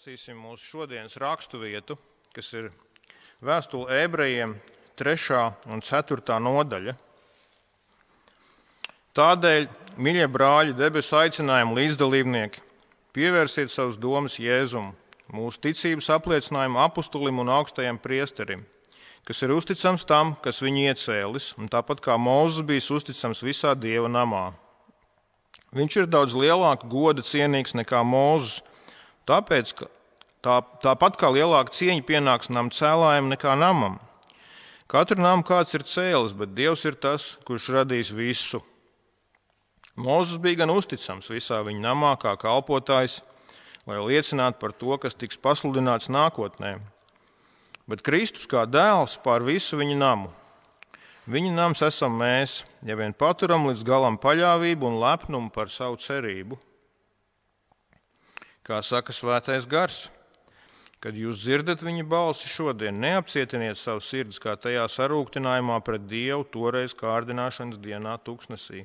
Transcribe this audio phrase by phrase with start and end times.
[0.00, 1.92] Izlasīsim mūsu šodienas raksturvietu,
[2.32, 2.70] kas ir
[3.44, 4.54] vēstule ebrejiem,
[4.96, 5.40] 3.
[5.68, 6.38] un 4.
[6.40, 6.94] nodaļa.
[9.12, 9.66] Tādēļ,
[10.00, 12.64] mīļie brāļi, debesu aicinājumu līdzdalībnieki,
[13.12, 14.94] pievērsiet savus domas Jēzum,
[15.36, 18.64] mūsu ticības apliecinājumu apustulim un augstajam priesterim,
[19.28, 24.08] kas ir uzticams tam, kas viņu iecēlis, un tāpat kā Mozus bijis uzticams visā dieva
[24.08, 24.46] namā.
[25.76, 28.62] Viņš ir daudz lielāka goda cienīgs nekā Mozus
[29.30, 29.70] Tāpēc,
[30.42, 34.00] tā, tāpat kā lielāka cieņa pienāks nam cēlājam nekā namam.
[34.90, 38.58] Katru namu kāds ir cēlis, bet Dievs ir tas, kurš radīs visu.
[39.94, 43.20] Mozus bija gan uzticams visā viņa namā, kā kalpotājs,
[43.86, 46.80] lai liecinātu par to, kas tiks pasludināts nākotnē.
[47.86, 50.32] Bet Kristus kā dēls pār visu viņa namu.
[51.30, 56.58] Viņa nams esam mēs, ja vien paturam līdz galam paļāvību un lepnumu par savu cerību
[58.66, 60.08] kā saka Svētais Gars.
[61.00, 66.92] Kad jūs dzirdat viņa balsi šodien, neapcietiniet savu sirdi, kā tajā sarūktinājumā pret Dievu toreiz
[66.92, 68.84] kārdināšanas dienā, tuksnesī.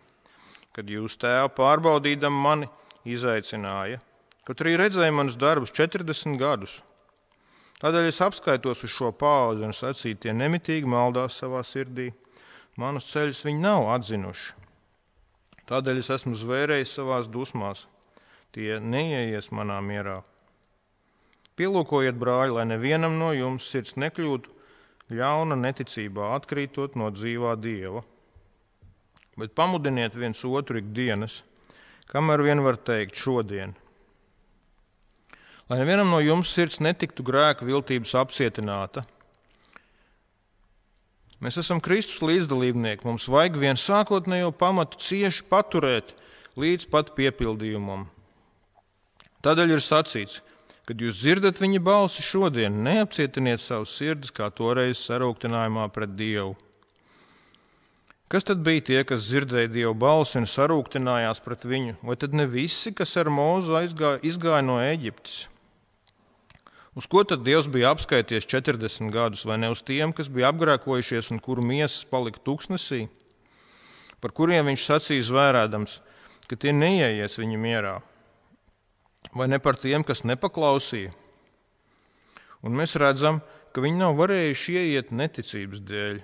[0.76, 2.70] Kad jūs tēvu pārbaudīdam mani
[3.03, 4.00] izaicināja,
[4.48, 6.78] kaut arī redzēja manus darbus 40 gadus.
[7.84, 12.14] Tādēļ es apskaitos uz šo paudzi un sacīju, tie nemitīgi maldās savā sirdī.
[12.80, 14.56] Manus ceļus viņi nav atzinuši.
[15.68, 17.84] Tādēļ es esmu zvērējis savās dusmās
[18.56, 20.22] tie neieies manā mierā.
[21.59, 24.52] Pielūkojiet, brāļi, lai nevienam no jums sirds nekļūtu
[25.16, 28.03] ļauna neticībā, atkrītot no dzīvā dieva.
[29.39, 31.42] Bet pamudiniet viens otru ikdienas,
[32.12, 33.75] kamēr vien var teikt šodien.
[35.69, 39.03] Lai nevienam no jums sirds netiktu grēka viltības apcietināta.
[41.44, 43.03] Mēs esam Kristus līdzdalībnieki.
[43.08, 46.14] Mums vajag vien sākotnējo pamatu cieši paturēt
[46.59, 48.06] līdz pat piepildījumam.
[49.46, 50.40] Tādēļ ir sacīts,
[50.90, 56.56] kad jūs dzirdat viņa balsi šodien, neapcietiniet savus sirdis, kā toreiz sarūktinājumā pret Dievu.
[58.26, 62.00] Kas tad bija tie, kas dzirdēja Dieva balsi un sarūktinājās pret viņu?
[62.02, 65.44] Vai tad ne visi, kas ar mūzu aizgāja, izgāja no Eģiptes?
[66.98, 71.30] Uz ko tad Dievs bija apskaities 40 gadus, vai ne uz tiem, kas bija apgrēkojušies
[71.36, 73.03] un kuru miesas palika tuksnesī,
[74.24, 76.00] par kuriem viņš sacīja zvērēdams,
[76.50, 77.96] ka tie neieies viņa mierā?
[79.34, 81.13] Vai ne par tiem, kas nepaklausīja.
[82.66, 83.41] Un mēs redzam,
[83.74, 86.22] ka viņi nav varējuši ieiet neticības dēļ.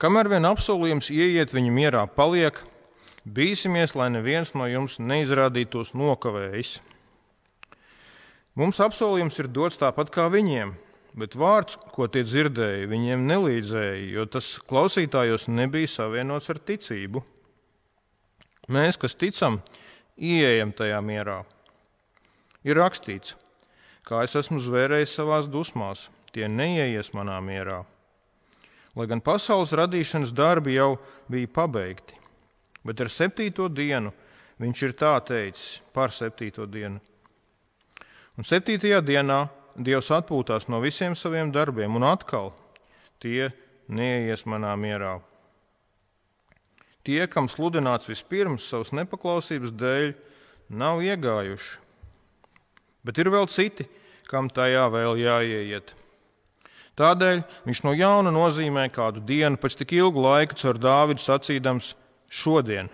[0.00, 2.56] Kamēr vien apsolījums ieiet viņa mierā paliek,
[3.28, 6.78] bīsimies, lai neviens no jums neizrādītos nokavējis.
[8.56, 10.72] Mums apsolījums ir dots tāpat kā viņiem,
[11.20, 17.22] bet vārds, ko tie dzirdēja, viņiem nelīdzēja, jo tas klausītājos nebija savienots ar ticību.
[18.70, 19.60] Mēs, kas ticam,
[20.20, 21.40] ieejam tajā mierā.
[22.64, 23.34] Ir rakstīts,
[24.04, 27.82] kā es esmu zvērējis savās dusmās, tie neieies manā mierā.
[28.94, 30.98] Lai gan pasaules radīšanas darbi jau
[31.30, 32.18] bija pabeigti,
[32.84, 34.12] bet ar septīto dienu
[34.60, 37.00] viņš ir tā teicis par septīto dienu.
[38.36, 39.40] Un septītajā dienā
[39.80, 42.50] Dievs atpūtās no visiem saviem darbiem, un atkal
[43.22, 43.50] tie
[43.88, 45.18] neieies manā mierā.
[47.06, 50.12] Tie, kam sludināts vispirms savas nepaklausības dēļ,
[50.70, 51.78] nav iegājuši.
[53.06, 53.86] Bet ir vēl citi,
[54.28, 55.94] kam tajā vēl jāieiet.
[57.00, 61.94] Tādēļ viņš no jauna nozīmē kādu dienu pēc tik ilga laika caur Dāvidu sacīdams
[62.28, 62.90] šodien.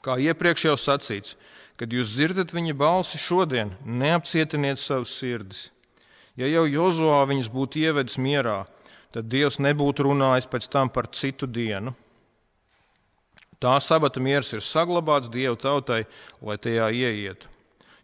[0.00, 1.36] Kā iepriekš jau sacīts,
[1.76, 5.68] kad jūs dzirdat viņa balsi šodien, neapcietiniet savus sirdis.
[6.38, 8.62] Ja jau Jozovā viņas būtu ievedis mierā,
[9.12, 11.92] tad Dievs nebūtu runājis pēc tam par citu dienu.
[13.58, 16.04] Tā sabata miers ir saglabāts Dieva tautai,
[16.42, 17.50] lai tajā ieietu.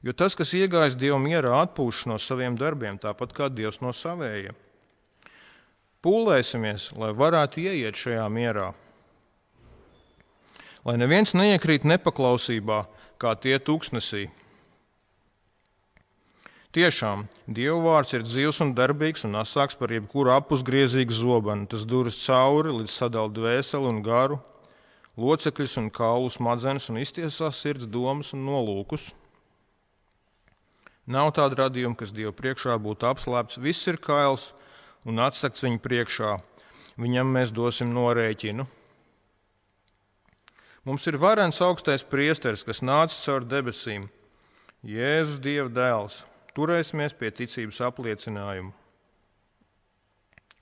[0.04, 4.56] Jo tas, kas iegājis Dieva mierā, atpūš no saviem darbiem, tāpat kā Dievs no savējiem.
[6.04, 8.72] Pūlēsimies, lai varētu ieiet šajā mierā.
[10.84, 12.82] Lai neviens neiekrīt nepaklausībā,
[13.16, 14.26] kā tie tūkstnesī.
[16.74, 21.70] Tiešām Dieva vārds ir dzīves un darbīgs un asāks par jebkuru apusgriezīgu zobenu.
[21.70, 24.40] Tas duras cauri līdz sadalīt dvēseli un garu
[25.20, 29.12] locekļus un kaulu smadzenes un iztiesās sirds domas un nolūkus.
[31.04, 33.60] Nav tāda radījuma, kas Dieva priekšā būtu apslēpts.
[33.60, 34.52] Viss ir kails
[35.04, 36.38] un atsakts viņa priekšā.
[36.96, 38.64] Viņam mēs dosim norēķinu.
[40.84, 44.08] Mums ir varens augstais priesteris, kas nāca caur debesīm.
[44.84, 46.22] Jēzus Dieva dēls.
[46.54, 48.72] Turēsimies pie ticības apliecinājuma.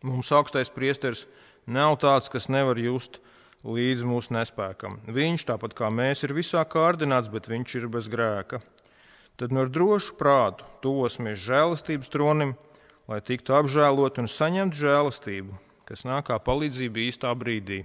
[0.02, 1.26] Mums augstais priesteris
[1.66, 3.20] nav tāds, kas nevar just
[3.62, 4.99] līdz mūsu nespēkam.
[5.06, 8.62] Viņš, tāpat kā mēs, ir visā kārdināts, bet viņš ir bez grēka.
[9.37, 12.55] tad no drošu prātu tuvosimies žēlastības tronim,
[13.09, 15.56] lai tiktu apžēlot un saņemtu žēlastību,
[15.88, 17.82] kas nāk kā palīdzība īstā brīdī.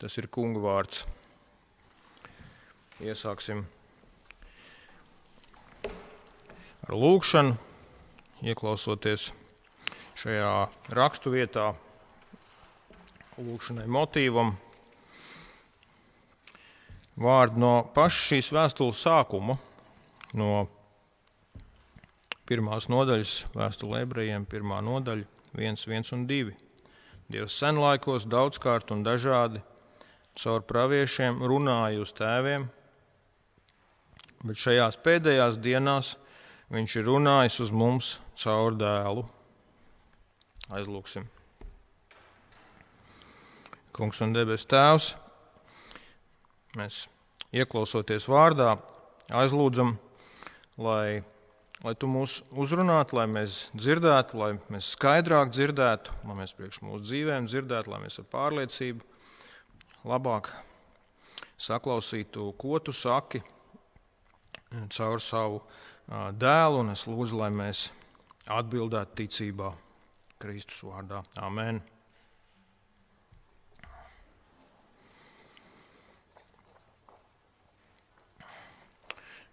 [0.00, 1.04] Tas ir kungu vārds.
[3.00, 3.64] Iesāksim
[6.84, 7.56] ar lūgšanu,
[8.44, 9.30] ieklausoties
[10.20, 10.52] šajā
[10.92, 11.70] raksturvietā,
[13.40, 14.56] lūgšanai motīvam.
[17.20, 19.58] Vārdi no paša šīs vēstules sākuma,
[20.40, 20.64] no
[22.48, 25.26] pirmās nodaļas, vēstule ebrejiem, pirmā nodaļa,
[25.58, 26.54] 1, 1 un 2.
[27.30, 29.60] Dievs senlaikos daudzkārt un dažādi
[30.40, 32.64] caur praviešiem runāja uz tēviem,
[34.40, 36.14] bet šajās pēdējās dienās
[36.72, 39.26] viņš ir runājis uz mums caur dēlu.
[40.70, 41.26] Aizlūksim.
[43.92, 45.12] Kungs un debes Tēvs,
[46.78, 47.04] mēs
[47.56, 48.76] ieklausoties vārdā,
[49.34, 49.96] aizlūdzam,
[50.78, 51.22] lai,
[51.84, 57.04] lai Tu mūs uzrunātu, lai mēs dzirdētu, lai mēs skaidrāk dzirdētu, lai mēs priekš mūsu
[57.08, 60.50] dzīvēm dzirdētu, lai mēs ar pārliecību labāk
[61.60, 63.42] saklausītu, ko Tu saki
[64.94, 65.62] caur savu
[66.10, 67.88] dēlu, un es lūdzu, lai mēs
[68.50, 69.72] atbildētu ticībā
[70.40, 71.24] Kristus vārdā.
[71.38, 71.82] Amen!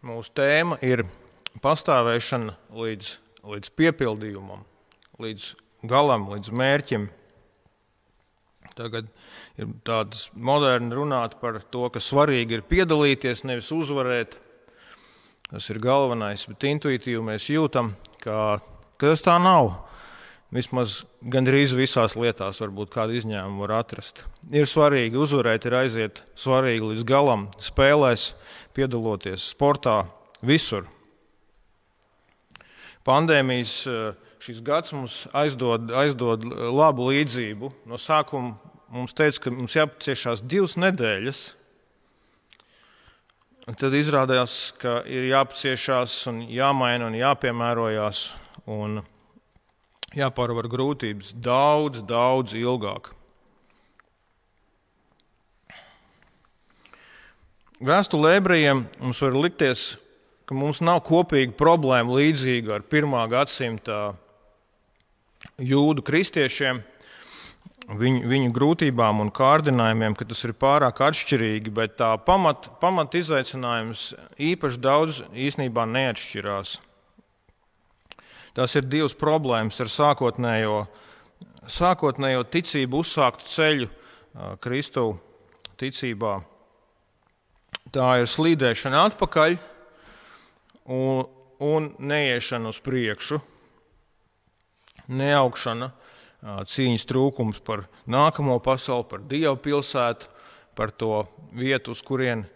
[0.07, 1.01] Mūsu tēma ir
[1.59, 3.07] pastāvēšana līdz,
[3.43, 4.61] līdz piepildījumam,
[5.19, 5.47] līdz
[5.89, 7.07] galam, līdz mērķim.
[8.77, 9.09] Tagad
[9.59, 14.37] ir tāds moderns runāt par to, ka svarīgi ir piedalīties, nevis uzvarēt.
[15.49, 17.91] Tas ir galvenais, bet intuitīvi mēs jūtam,
[18.23, 18.61] ka,
[18.95, 19.73] ka tas tā nav.
[20.53, 24.21] Vismaz gandrīz visās lietās, varbūt kādu izņēmumu var atrast.
[24.47, 28.29] Ir svarīgi uzvarēt, ir aiziet svarīgi līdz galam, spēlēs,
[28.77, 30.05] piedaloties sportā,
[30.39, 30.87] visur.
[33.07, 33.75] Pandēmijas
[34.43, 37.73] šis gads mums aizdod, aizdod labu līdzību.
[37.91, 38.55] No sākuma
[38.93, 41.43] mums teica, ka mums jāpaciešās divas nedēļas,
[43.75, 48.23] tad izrādījās, ka ir jāpaciešās, un jāmaina un jāpiemērojās
[48.71, 49.01] un
[50.15, 53.11] jāpārvar grūtības daudz, daudz ilgāk.
[57.77, 59.97] Vēstulē ebrejiem mums var likties,
[60.49, 64.15] ka mums nav kopīga problēma līdzīga ar pirmā gadsimta
[65.61, 66.81] jūdu kristiešiem
[67.87, 74.09] viņu, viņu grūtībām un kārdinājumiem, ka tas ir pārāk atšķirīgi, bet tā pamat, pamat izaicinājums
[74.41, 76.77] īpaši daudz īstenībā neatšķirās.
[78.57, 80.79] Tās ir divas problēmas ar sākotnējo,
[81.69, 83.89] sākotnējo ticību, uzsāktu ceļu
[84.63, 85.11] Kristu
[85.77, 86.39] ticībā.
[87.93, 89.59] Tā ir slīdēšana atpakaļ
[90.89, 91.21] un,
[91.61, 93.37] un neiešana uz priekšu,
[95.13, 95.93] neaugšana
[96.41, 100.33] cīņas trūkums par nākamo pasauli, par Dievu pilsētu,
[100.73, 102.47] par to vietu, uz kurien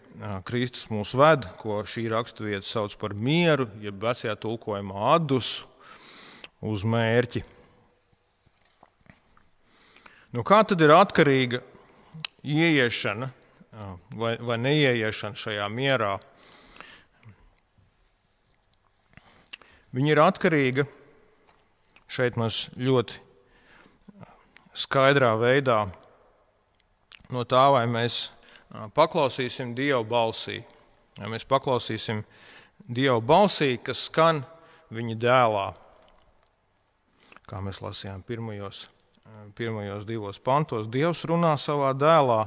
[0.50, 5.70] Kristus mūs ved, ko šī raksturvieta sauc par mieru, jeb vecajā tulkojumā atdusu
[6.62, 7.42] uz mērķi.
[10.32, 11.60] Nu, kā tad ir atkarīga
[12.42, 13.28] ieiešana
[14.16, 16.14] vai, vai neieiešana šajā mierā?
[19.92, 20.86] Viņa ir atkarīga.
[22.12, 23.18] Šeit mums ļoti
[24.76, 25.86] skaidrā veidā
[27.32, 28.26] no tā, vai mēs
[28.96, 30.58] paklausīsim Dieva balsī,
[31.18, 32.20] vai mēs paklausīsim
[32.88, 34.42] Dieva balsī, kas skan
[34.92, 35.66] viņa dēlā.
[37.52, 38.86] Kā mēs lasījām pirmajos,
[39.58, 42.46] pirmajos divos pantos, Dievs runā savā dēlā,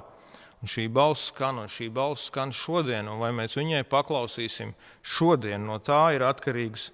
[0.57, 4.71] un šī balss skan, un šī balss skan šodien, un vai mēs viņai paklausīsim
[5.05, 6.87] šodien, no tā ir atkarīgs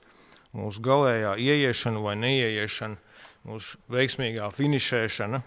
[0.59, 2.99] mūsu galējā ieiešana vai neieiešana
[3.47, 5.39] mūsu veiksmīgā finišēšana,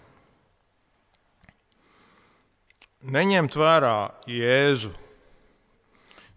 [3.13, 4.89] neņemt vērā Jēzu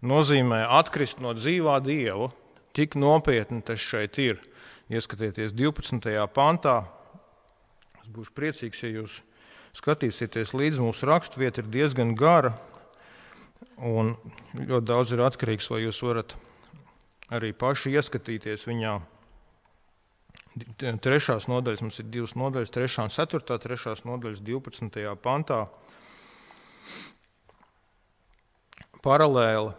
[0.05, 2.29] nozīmē atkrist no dzīvā Dieva.
[2.77, 4.37] Tik nopietni tas šeit ir.
[4.89, 6.09] Ieskatieties 12.
[6.33, 6.79] pantā.
[8.01, 9.19] Es būšu priecīgs, ja jūs
[9.77, 10.81] skatīsieties līdzi.
[10.81, 12.55] Mūsu raksturvieta ir diezgan gara
[13.77, 14.15] un
[14.57, 16.33] ļoti daudz ir atkarīgs, vai jūs varat
[17.29, 18.97] arī paši ieskatīties viņā.
[21.05, 25.05] Trešās nodaļas mums ir divas nodaļas, trešā un ceturtā, trešās nodaļas 12.
[25.21, 25.67] pantā.
[29.05, 29.77] Paralēli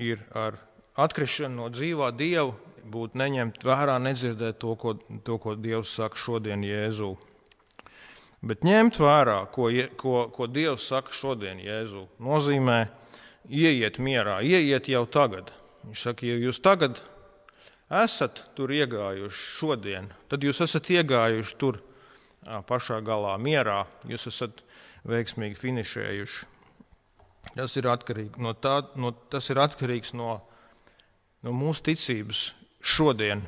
[0.00, 0.56] ir ar
[1.00, 4.94] atkrišanu no dzīvā dieva, būt neņemt vērā, nedzirdēt to, ko,
[5.24, 7.14] to, ko Dievs saka šodien Jēzū.
[8.40, 9.68] Bet ņemt vērā, ko,
[10.00, 12.82] ko, ko Dievs saka šodien Jēzū, nozīmē
[13.48, 15.52] ieiet mierā, ieiet jau tagad,
[15.86, 17.00] Viņš saka, ja jūs tagad
[17.90, 21.80] esat tur iegājuši šodien, tad jūs esat iegājuši tur
[22.68, 23.84] pašā galā, mierā.
[24.08, 24.62] Jūs esat
[25.08, 26.48] veiksmīgi finišējuši.
[27.56, 27.88] Tas ir,
[28.36, 30.36] no tā, no, tas ir atkarīgs no,
[31.40, 33.44] no mūsu ticības šodien.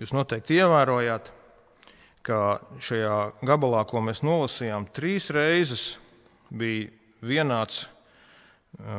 [0.00, 1.30] Jūs noteikti ievērojāt,
[2.26, 2.40] ka
[2.82, 5.94] šajā gabalā, ko mēs nolasījām, trīs reizes
[6.50, 6.90] bija
[7.22, 7.84] vienāds,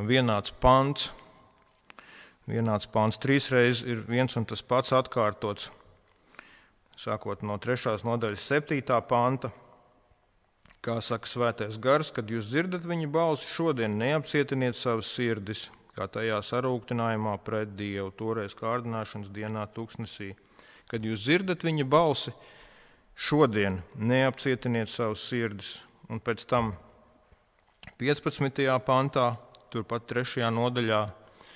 [0.08, 1.10] vienāds pants
[2.50, 5.72] vienāds pāns trīs reizes ir viens un tas pats atkārtots.
[6.96, 7.98] Sākot no 3.
[8.08, 8.79] nodaļas, 7.
[9.10, 9.51] panta,
[10.86, 16.42] kā saka Svētais Gars, kad jūs dzirdat viņa balsi, šodien neapcietiniet savas sirdis, kā tajā
[16.44, 20.34] sarūktinājumā pret Dievu, toreiz kārdināšanas dienā, tūkstnesī.
[20.92, 22.34] Kad jūs dzirdat viņa balsi,
[23.16, 25.78] šodien neapcietiniet savas sirdis.
[26.12, 26.75] Un pēc tam
[27.98, 28.66] 15.
[28.86, 29.32] pantā,
[29.74, 30.44] turpat 3.
[30.54, 31.06] nodaļā,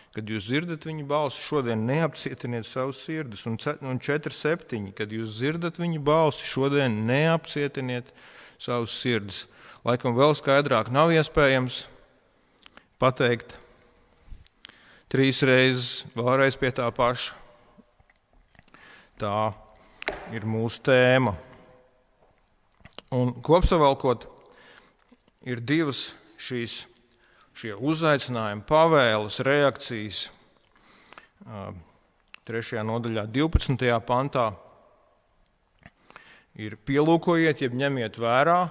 [0.10, 3.46] Kad jūs dzirdat viņa balsi, šodien neapcietiniet savus sirdis.
[3.46, 4.90] Un 4,7.
[4.98, 8.10] Kad jūs dzirdat viņa balsi, šodien neapcietiniet
[8.58, 9.44] savus sirdis.
[9.86, 11.84] Laikam vēl skaidrāk nav iespējams
[13.00, 13.54] pateikt
[15.10, 17.34] trīs reizes, vēlreiz pie tā paša.
[19.20, 19.52] Tā
[20.34, 21.34] ir mūsu tēma.
[23.18, 24.28] Un kopsavilkot,
[25.50, 26.84] ir divas šīs
[27.60, 30.22] šie uzaicinājumi, pavēles, reakcijas.
[32.48, 33.90] Trešajā nodaļā, 12.
[34.08, 34.46] pantā,
[36.60, 38.62] ir pielūkojiet, jeb ņemiet vērā,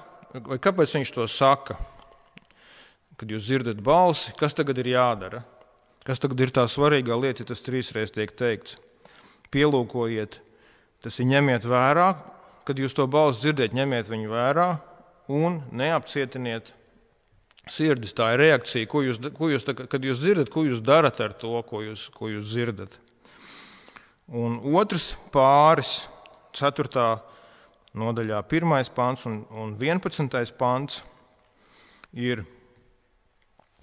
[0.62, 1.76] kāpēc viņš to saka.
[3.18, 5.42] Kad jūs dzirdat balsi, kas tagad ir jādara?
[6.08, 8.78] Kas tagad ir tā svarīgā lieta, ja tas trīsreiz tiek teikts?
[9.52, 10.38] Pielūkojiet,
[11.04, 12.06] tas ir ņemiet vērā,
[12.64, 14.70] kad jūs to balsi dzirdat, ņemiet viņu vērā
[15.36, 16.72] un neapcietiniet
[17.68, 21.36] sirdis, tā ir reakcija, ko jūs, ko jūs, kad jūs dzirdat, ko jūs darat ar
[21.36, 22.96] to, ko jūs, ko jūs dzirdat.
[24.32, 26.06] Un otrs pāris,
[26.56, 27.04] 4.
[27.96, 28.92] nodaļā, 1.
[28.96, 30.56] pāns un, un 11.
[30.56, 31.02] pāns
[32.16, 32.48] ir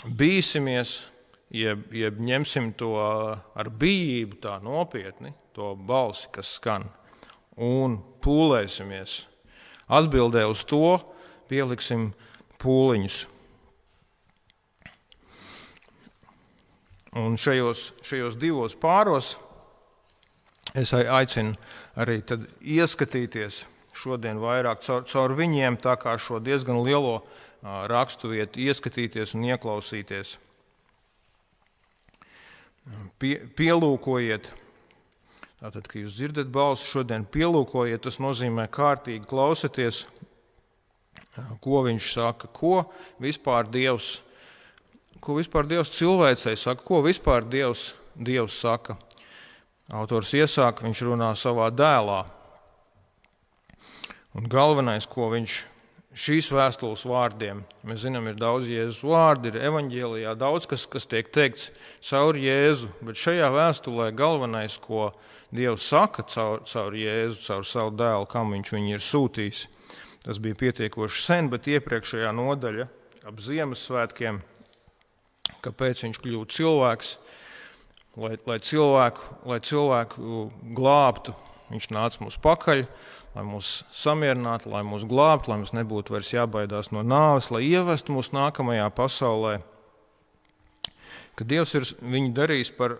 [0.05, 1.03] bīsimies,
[1.55, 6.89] jeb, jeb ņemsim to ar bijību, tā nopietni, to balsi, kas skan,
[7.55, 9.23] un pūlēsimies.
[9.85, 10.97] Atbildē uz to
[11.49, 12.09] pieliksim
[12.61, 13.21] pūliņus.
[17.15, 19.37] Un šajos, šajos divos pāros
[20.75, 21.55] es aicinu
[21.95, 22.19] arī
[22.59, 23.61] ieskatīties
[23.95, 27.21] šodien vairāk caur, caur viņiem, tā kā šo diezgan lielo
[27.63, 30.35] raksturvietu, ieskatīties un ieklausīties.
[33.19, 34.51] Pie, pielūkojiet,
[35.61, 40.03] tātad, kad jūs dzirdat balsi, šodien pielūkojiet, tas nozīmē kārtīgi klausieties,
[41.63, 42.85] ko viņš saka, ko
[43.23, 44.19] vispār Dievs
[45.25, 48.93] ko vispār Dievs cilvēcei saka, ko vispār Dievs, Dievs saka.
[49.89, 52.23] Autors iesāk, viņš runā savā dēlā.
[54.37, 55.63] Un galvenais, ko viņš
[56.15, 61.29] šīs vēstules vārdiem, mēs zinām, ir daudz Jēzus vārdu, ir evanģēlijā daudz, kas, kas tiek
[61.35, 61.69] teikts
[62.07, 65.09] caur Jēzu, bet šajā vēstulē galvenais, ko
[65.55, 69.67] Dievs saka caur, caur Jēzu, caur savu dēlu, kam viņš viņu ir sūtījis,
[70.25, 72.89] tas bija pietiekoši sen, bet iepriekšējā nodaļa
[73.25, 74.41] ap Ziemassvētkiem
[75.65, 77.11] kāpēc viņš kļūst cilvēks,
[78.21, 80.45] lai, lai, cilvēku, lai cilvēku
[80.77, 81.35] glābtu.
[81.71, 82.83] Viņš nāca mums pakaļ,
[83.35, 88.15] lai mūs samierinātu, lai mūs glābtu, lai mums nebūtu vairs jābaidās no nāves, lai ievestu
[88.15, 89.57] mūs nākamajā pasaulē.
[91.35, 92.95] Ka Dievs ir viņu darījis par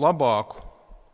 [0.00, 0.62] labāku,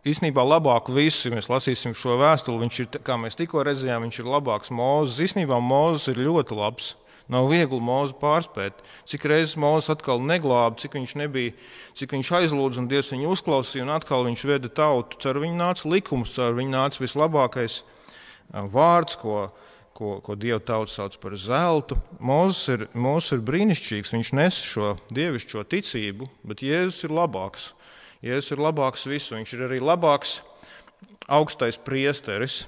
[0.07, 1.33] īstenībā labāku visu.
[1.35, 5.19] Mēs lasīsim šo vēstuli, viņš ir, kā mēs tikko redzējām, viņš ir labāks Mozus.
[5.27, 6.95] Īstenībā Mozus ir ļoti labs.
[7.31, 8.83] Nav viegli mūzu pārspēt.
[9.09, 11.55] Cik reizes mūzis atkal neglāba, cik viņš nebija,
[11.97, 15.19] cik viņš aizlūdza un Dievs viņu uzklausīja, un atkal viņš veda tautu.
[15.23, 17.81] Caur viņu nāca likums, caur viņu nāca vislabākais
[18.51, 19.51] vārds, ko,
[19.97, 21.99] ko, ko Dieva tauta sauc par zeltu.
[22.23, 27.73] Mūzis ir, mūzis ir brīnišķīgs, viņš nes šo dievišķo ticību, bet Jēzus ir labāks.
[28.23, 30.41] Jēzus ir labāks visu, viņš ir arī labāks
[31.31, 32.65] augstais priesteris.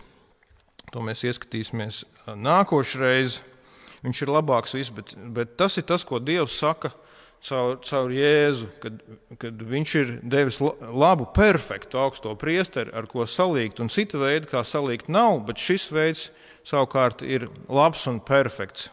[0.94, 2.04] To mēs ieskatīsimies
[2.38, 3.40] nākošais.
[4.04, 6.92] Viņš ir labāks viss, bet, bet tas ir tas, ko Dievs saka
[7.44, 8.98] caur, caur Jēzu, kad,
[9.40, 14.64] kad viņš ir devis labu, perfektu augsto priesteri, ar ko salīgt, un cita veida, kā
[14.66, 16.28] salīgt, nav, bet šis veids
[16.66, 18.90] savukārt ir labs un perfekts.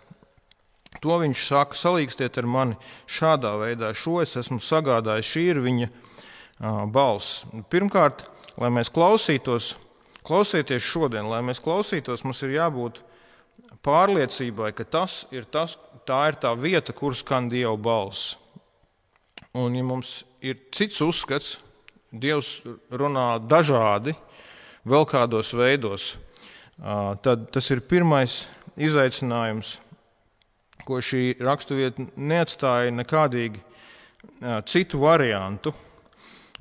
[1.01, 2.75] To viņš saka, salīgstiet ar mani
[3.09, 5.87] šādā veidā, šo es esmu sagādājis, šī ir viņa
[6.91, 7.45] balss.
[7.71, 8.25] Pirmkārt,
[8.59, 9.75] lai mēs klausītos,
[10.27, 12.99] klausieties šodien, lai mēs klausītos, mums ir jābūt
[13.85, 15.77] pārliecībai, ka tas ir tas,
[16.07, 18.35] tā ir tā vieta, kur skan Dieva balss.
[19.57, 21.57] Un, ja mums ir cits uzskats,
[22.11, 22.59] Dievs
[22.91, 24.11] runā dažādi,
[24.83, 26.15] vēl kādos veidos,
[27.23, 28.41] tad tas ir pirmais
[28.75, 29.77] izaicinājums,
[30.83, 33.61] ko šī raksturvieta neatstāja nekādīgi
[34.67, 35.71] citu variantu.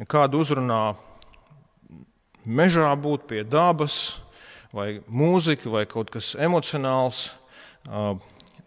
[0.06, 0.94] Kādu uzrunā
[2.46, 4.20] mežā būt pie dabas,
[4.72, 7.30] vai mūzika, vai kaut kas emocionāls.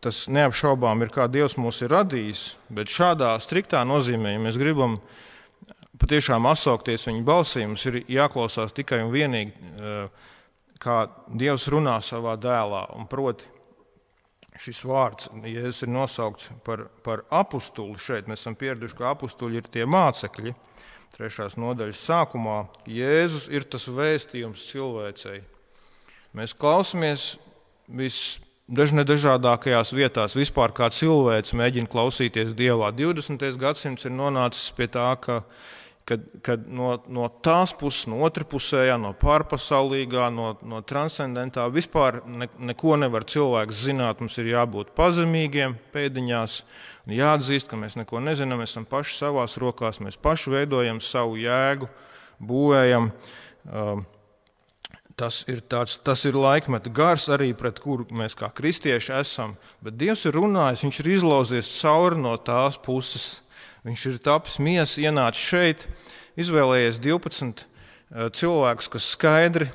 [0.03, 2.41] Tas neapšaubām ir kā Dievs mūs ir radījis,
[2.75, 4.98] bet šādā striktā nozīmē, ja mēs gribam
[6.01, 9.53] patiešām atsaukties viņa balsī, mums ir jāklausās tikai un vienīgi,
[10.83, 10.98] kā
[11.31, 12.83] Dievs runā savā dēlā.
[12.98, 13.48] Un proti,
[14.60, 17.95] šis vārds, Jēzus ir nosaukts par, par apakstuli.
[17.95, 20.55] Šeit mēs esam pieraduši, ka apakstuļi ir tie mācekļi.
[21.15, 25.43] Trešās nodaļas sākumā Jēzus ir tas vēstījums cilvēcei.
[26.33, 27.36] Mēs klausāmies
[28.67, 32.91] visdažādākajās vietās, vispār kā cilvēks mēģina klausīties Dievā.
[32.96, 33.43] 20.
[33.60, 35.43] gadsimts ir nonācis pie tā, ka
[36.05, 42.22] kad, kad no, no tās puses, no otras pusējā, no pārpasaulīgā, no, no transcendentā vispār
[42.27, 44.20] ne, neko nevar cilvēks zināt.
[44.20, 46.58] Mums ir jābūt pazemīgiem pēdiņās,
[47.13, 51.88] jāatzīst, ka mēs neko nezinām, mēs esam paši savās rokās, mēs paši veidojam savu jēgu,
[52.43, 53.12] būvējam.
[53.63, 54.03] Um,
[55.20, 59.53] Tas ir, tāds, tas ir laikmeta gars, arī pret kuru mēs kā kristieši esam.
[59.86, 63.43] Bet Dievs ir runājis, Viņš ir izlauzies cauri no tās puses.
[63.86, 65.86] Viņš ir tapis miesas, ienācis šeit,
[66.39, 69.67] izvēlējies 12 eh, cilvēkus, kas skaidri,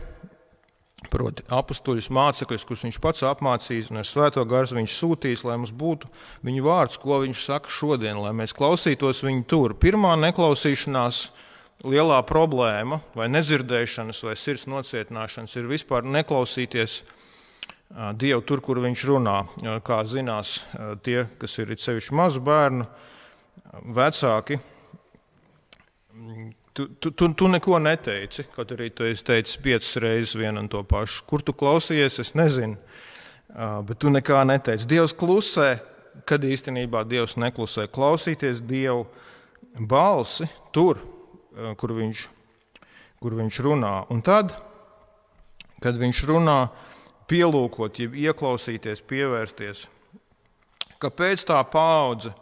[1.12, 5.70] proti, apstuļus mācekļus, kurus viņš pats apmācīs, un ar svēto garu viņš sūtīs, lai mums
[5.70, 6.10] būtu
[6.46, 9.76] viņa vārds, ko viņš saka šodien, lai mēs klausītos viņu tur.
[9.78, 11.28] Pirmā neklausīšanās
[11.86, 17.02] lielā problēma, vai nedzirdēšanas, vai sirds nocietināšanas, ir vispār neklausīties
[18.20, 19.38] Dievu tur, kur viņš runā.
[19.80, 20.58] Kā zinās
[21.00, 22.84] tie, kas ir sevišķi mazu bērnu,
[23.96, 24.58] vecāki,
[26.76, 30.68] tu, tu, tu, tu neko neteici, kaut arī tu esi teicis piecas reizes vienu un
[30.68, 31.24] to pašu.
[31.30, 32.76] Kur tu klausījies, es nezinu,
[33.88, 34.88] bet tu nekā neteici.
[34.90, 35.78] Dievs klusē,
[36.28, 37.88] kad īstenībā Dievs neklusē.
[37.88, 39.06] Klausīties Dievu
[39.80, 40.44] balsi
[40.76, 41.00] tur,
[41.78, 42.24] kur viņš,
[43.22, 43.94] kur viņš runā.
[44.14, 44.54] Un tad,
[45.82, 46.58] kad viņš runā,
[47.28, 49.86] pielūkot, jeb ieklausīties, pievērsties,
[51.02, 52.32] kāpēc tā paudze,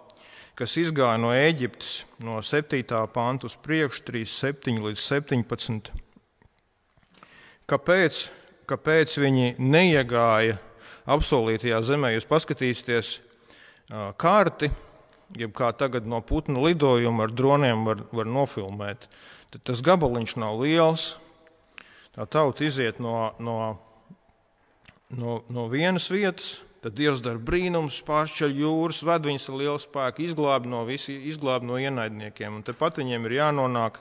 [0.57, 2.83] kas izgāja no Eģiptes no 7.
[3.13, 5.91] panta uz priekšu, 3, 7 līdz 17.
[7.67, 8.23] Kāpēc,
[8.71, 10.57] kāpēc viņi neiegāja
[11.11, 12.15] apsolītajā zemē?
[12.15, 14.71] Jūs paskatīsieties eh, karti,
[15.35, 19.09] jeb kā tagad no putnu lidojuma ar droniem var, var nofilmēt,
[19.55, 21.17] tad tas gabaliņš nav liels.
[22.17, 23.57] Tā tauta iziet no, no,
[25.13, 30.25] no, no vienas vietas, tad Dievs dara brīnumus, pāršķeļ jūras, ved viņus ar lielu spēku,
[30.25, 32.57] izglāb no, visi, izglāb no ienaidniekiem.
[32.57, 34.01] Un tepat viņiem ir jānonāk.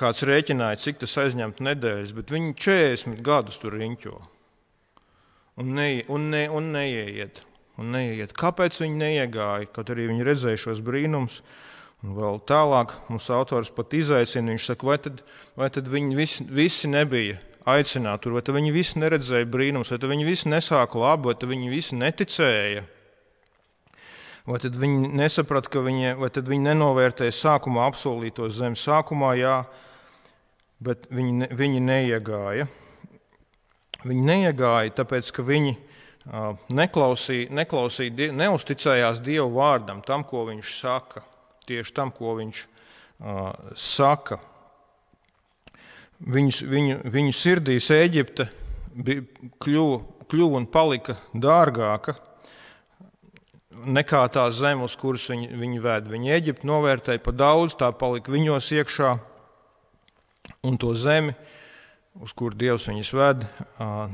[0.00, 4.16] Kāds rēķināja, cik tas aizņemt nedēļas, bet viņi 40 gadus tur riņķo
[5.58, 7.42] un, ne, un, ne, un neieiet
[7.78, 8.34] un neiet.
[8.36, 11.40] Kāpēc viņi neiegāja, kaut arī viņi redzēja šos brīnumus?
[12.06, 15.22] Un vēl tālāk mums autors pat izaicina, viņš saka, vai tad,
[15.58, 20.28] vai tad viņi visi, visi nebija aicināti tur, vai viņi visi neredzēja brīnumus, vai viņi
[20.28, 22.84] visi nesāka labu, vai viņi visi neticēja.
[24.48, 28.78] Vai tad viņi nesaprata, ka viņi, viņi nenovērtēja sākumā apsolīto zemi?
[28.80, 29.58] Sākumā jā,
[30.80, 32.68] bet viņi, viņi neiegāja.
[34.06, 35.74] Viņi neiegāja, tāpēc ka viņi
[36.68, 41.22] neklausīja, neklausīja, neusticējās Dievu vārdam, tam, ko viņš saka,
[41.68, 44.40] tieši tam, ko viņš uh, saka.
[46.18, 48.48] Viņus, viņu, viņu sirdīs Eģipte
[49.62, 52.16] kļuva, kļuva un palika dārgāka
[53.78, 56.08] nekā tā zeme, uz kuras viņi, viņi ved.
[56.10, 59.12] Viņi Eģipti novērtēja par daudz, tā palika viņos iekšā,
[60.66, 61.57] un to zemi uh,
[62.16, 63.44] uz kur Dievs viņus ved,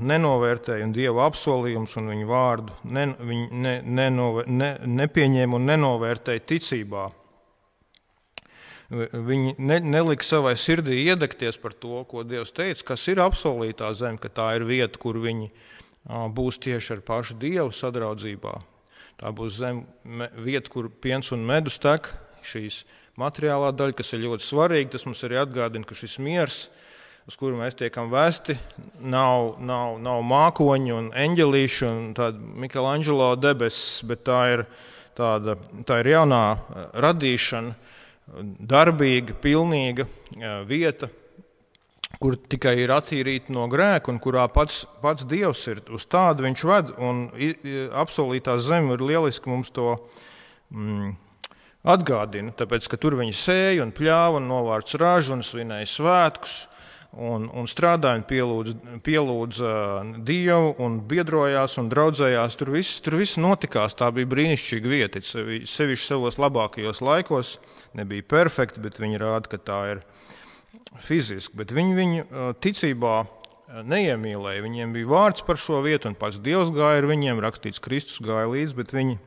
[0.04, 6.44] nenovērtēja un Dieva apsolījumus un viņu vārdu ne, viņi ne, nenove, ne, nepieņēma un nenovērtēja
[6.52, 7.06] ticībā.
[8.94, 14.20] Viņi ne, nelika savai sirdī iedegties par to, ko Dievs teica, kas ir apsolītā zeme,
[14.20, 15.48] ka tā ir vieta, kur viņi
[16.04, 18.58] būs tieši ar pašu Dievu sadraudzībā.
[19.18, 22.10] Tā būs zeme, vieta, kur piens un medus tek,
[22.44, 22.82] šīs
[23.18, 24.92] materiālā daļa, kas ir ļoti svarīga.
[24.94, 26.82] Tas mums arī atgādina, ka šis miers ir
[27.24, 28.56] uz kuru mēs tiekam vesti,
[29.00, 34.64] nav, nav, nav mākoņi un eņģelīši un tāda Michelangelo debesis, bet tā ir,
[35.16, 35.56] tāda,
[35.88, 37.74] tā ir jaunā eh, radīšana,
[38.74, 41.08] darbīga, pilnīga eh, vieta,
[42.20, 45.80] kur tikai ir attīrīta no grēka un kurā pats, pats Dievs ir.
[45.92, 47.26] Uz tādu viņš ved, un
[48.04, 49.96] apsolītā zeme ir lieliski mums to
[50.70, 51.10] mm,
[51.96, 56.62] atgādina, tāpēc, ka tur viņi sēja un pļāva un novārca ražu un svinēja svētkus.
[57.14, 59.74] Un, un strādāja, un pielūdza, pielūdza
[60.26, 62.56] Dievu, un biedrojās un draudzējās.
[62.58, 63.94] Tur viss, tur viss notikās.
[63.94, 65.22] Tā bija brīnišķīga vieta.
[65.22, 67.54] Sevišķi savos labākajos laikos.
[67.94, 70.02] Nebija perfekta, bet viņi rāda, ka tā ir
[71.04, 71.54] fiziski.
[71.62, 73.14] Bet viņi viņu ticībā
[73.82, 74.64] neiemīlēja.
[74.66, 78.50] Viņiem bija vārds par šo vietu, un pats Dievs gāja ar viņiem, rakstīts, Kristus gāja
[78.50, 79.18] līdzi, bet viņi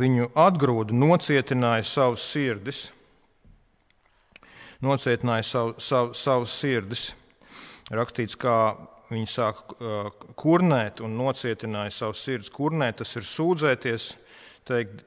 [0.00, 2.90] viņu atgrūda, nocietināja savus sirdis,
[4.84, 7.10] nocietināja savu, savu, savus sirdis.
[7.90, 8.76] Rakstīts, kā
[9.10, 9.90] viņi sāka
[10.38, 12.52] kurnēt un nocietināja savus sirdis.
[12.54, 14.12] Kurnēt tas ir sūdzēties,
[14.68, 15.02] teikt,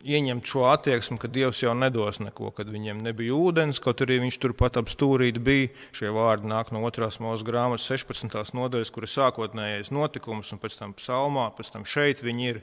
[0.00, 4.38] ieņemt šo attieksmi, ka Dievs jau nedos neko, kad viņiem nebija ūdens, kaut arī viņš
[4.40, 5.68] turpat ap stūrīti bija.
[5.96, 8.54] Šie vārdi nāk no otrās mūža grāmatas 16.
[8.56, 12.62] nodaļas, kur ir sākotnējais notikums, un pēc tam psalmā, pēc tam šeit viņi ir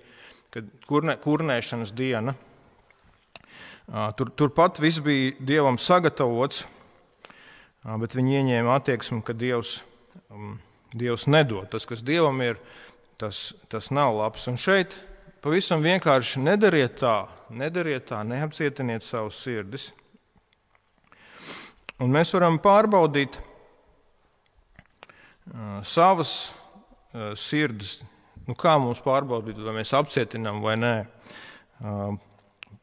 [0.54, 2.34] kad kurnē, kurnēšanas diena.
[3.88, 6.66] Tur, turpat viss bija dievam sagatavots,
[8.02, 9.78] bet viņi ieņēma attieksmi, ka dievs,
[10.92, 11.70] dievs nedod.
[11.72, 12.60] Tas, kas dievam ir,
[13.22, 14.50] tas, tas nav labs.
[14.52, 14.98] Un šeit
[15.44, 17.16] pavisam vienkārši nedariet tā,
[17.50, 19.92] nedariet tā, neapcietiniet savus sirdis.
[22.04, 23.40] Un mēs varam pārbaudīt
[25.88, 26.36] savas
[27.40, 28.02] sirdis
[28.48, 30.94] Nu, kā mums pārbaudīt, vai mēs apcietinām vai nē?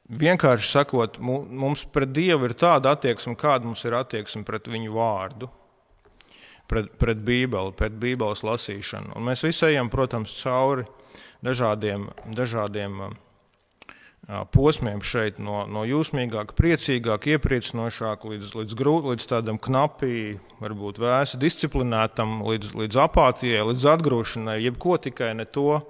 [0.04, 5.48] Vienkārši sakot, mums pret Dievu ir tāda attieksme, kāda mums ir attieksme pret Viņu vārdu,
[6.68, 9.14] pret, pret Bībeli, pret Bībeles lasīšanu.
[9.16, 10.84] Un mēs visi ejam, protams, cauri
[11.44, 13.00] dažādiem, dažādiem
[14.52, 21.40] posmiem šeit, no, no jūsmīgāk, priecīgāk, iepriecinošāk, līdz, līdz, grūt, līdz tādam knapi, varbūt vēsi
[21.40, 25.82] disciplinētam, līdz, līdz apātijai, līdz atgrūšanai, jebko tikai ne to.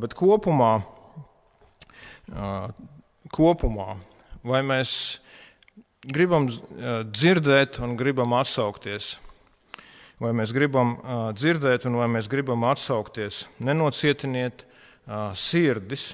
[0.00, 0.74] Bet kopumā,
[3.34, 3.96] kopumā
[4.46, 5.18] vai mēs
[6.06, 9.16] gribam dzirdēt un gribam atsaukties,
[10.22, 10.96] vai mēs gribam
[11.34, 14.66] dzirdēt un vai mēs gribam atsaukties, nenocietiniet
[15.38, 16.12] sirdis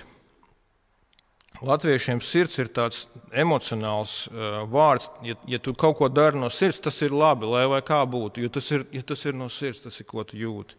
[1.59, 3.01] Latviešiem sirds ir tāds
[3.35, 4.29] emocionāls
[4.71, 5.09] vārds.
[5.27, 8.45] Ja, ja tu kaut ko dari no sirds, tas ir labi, lai vai kā būtu.
[8.45, 10.79] Jo tas ir, ja tas ir no sirds, tas ir ko tu jūti.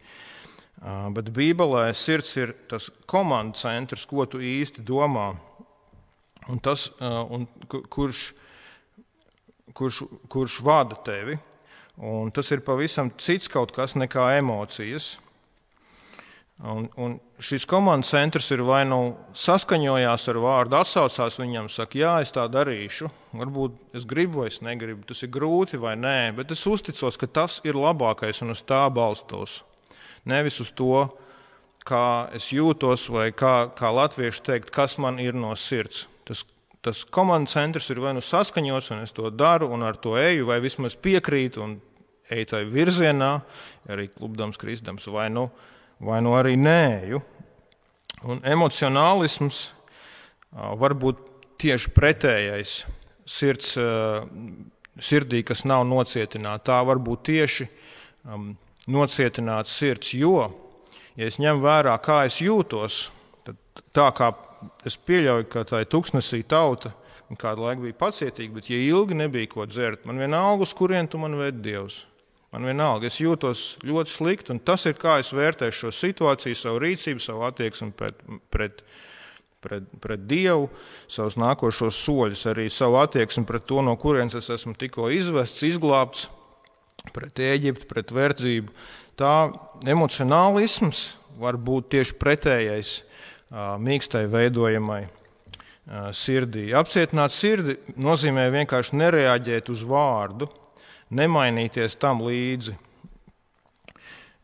[1.12, 5.34] Bet Bībelē sirds ir tas komandas centrs, ko tu īsti domā.
[6.48, 8.22] Un tas, un kurš,
[9.76, 11.36] kurš, kurš vada tevi.
[12.00, 15.18] Un tas ir pavisam cits kaut kas nekā emocijas.
[16.60, 22.10] Un, un šis komandas centrs ir vai nu saskaņojās ar vārdu, atsaucās viņam, saka, jā,
[22.20, 23.08] es tā darīšu.
[23.32, 27.28] Varbūt es gribu vai es negribu, tas ir grūti vai nē, bet es uzticos, ka
[27.40, 29.62] tas ir labākais un uz tā balstos.
[30.28, 31.06] Nevis uz to,
[31.88, 36.04] kā es jūtos, vai kā, kā latvieši teikt, kas man ir no sirds.
[36.80, 40.46] Tas, komandas centrs ir vai nu saskaņots, un es to daru, un ar to eju,
[40.48, 41.74] vai vismaz piekrītu un
[42.30, 43.34] eju tajā virzienā,
[43.90, 45.48] arī klubdams, kristams, vai nu
[46.00, 47.20] vai nu arī nēju.
[48.30, 49.70] Un emocionālisms
[50.50, 51.20] var būt
[51.60, 52.74] tieši pretējais
[53.28, 53.76] sirds,
[55.00, 56.72] sirdī, kas nav nocietināta.
[56.72, 57.68] Tā var būt tieši
[58.90, 60.48] nocietināta sirds, jo,
[61.16, 63.06] ja es ņemu vērā, kā es jūtos,
[63.46, 64.32] tad tā kā
[64.86, 66.92] es pieļauju, ka tā ir tūkstnesī tauta,
[67.38, 71.20] kādu laiku bija pacietīga, bet ja ilgi nebija ko dzert, man vienalga, uz kurien tu
[71.22, 72.04] man ved Dievs.
[72.50, 76.80] Man vienalga, es jūtos ļoti slikti, un tas ir kā es vērtēju šo situāciju, savu
[76.82, 78.82] rīcību, savu attieksmi pret, pret,
[79.62, 80.66] pret, pret Dievu,
[81.06, 86.26] savus nākošos soļus, arī savu attieksmi pret to, no kurienes es esmu tikko izvests, izglābts,
[87.14, 88.74] pret Eģipti, pret verdzību.
[89.20, 89.34] Tā
[89.86, 91.04] emocionālisms
[91.38, 92.96] var būt tieši pretējais
[93.50, 95.02] mīkstai veidojamai
[96.14, 96.70] sirdī.
[96.76, 100.50] Apcietināt sirdi nozīmē vienkārši nereaģēt uz vārdu
[101.10, 102.76] nemainīties tam līdzi.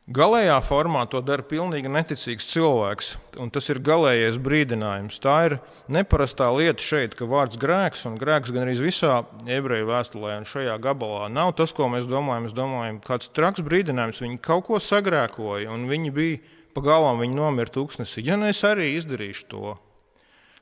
[0.07, 3.09] Galējā formā to dara pilnīgi neticīgs cilvēks,
[3.43, 5.19] un tas ir galīgais brīdinājums.
[5.19, 5.57] Tā ir
[5.91, 10.77] neparastā lieta šeit, ka vārds grēks un grēks gan arī visā ebreju vēstulē un šajā
[10.85, 12.47] gabalā nav tas, ko mēs domājam.
[12.47, 16.39] Mēs domājam, kāds traks brīdinājums, viņi kaut ko sagrēkoja, un viņi bija
[16.77, 18.27] pa galam, viņi nomira tūkstnesī.
[18.29, 19.75] Ja nu es arī izdarīšu to,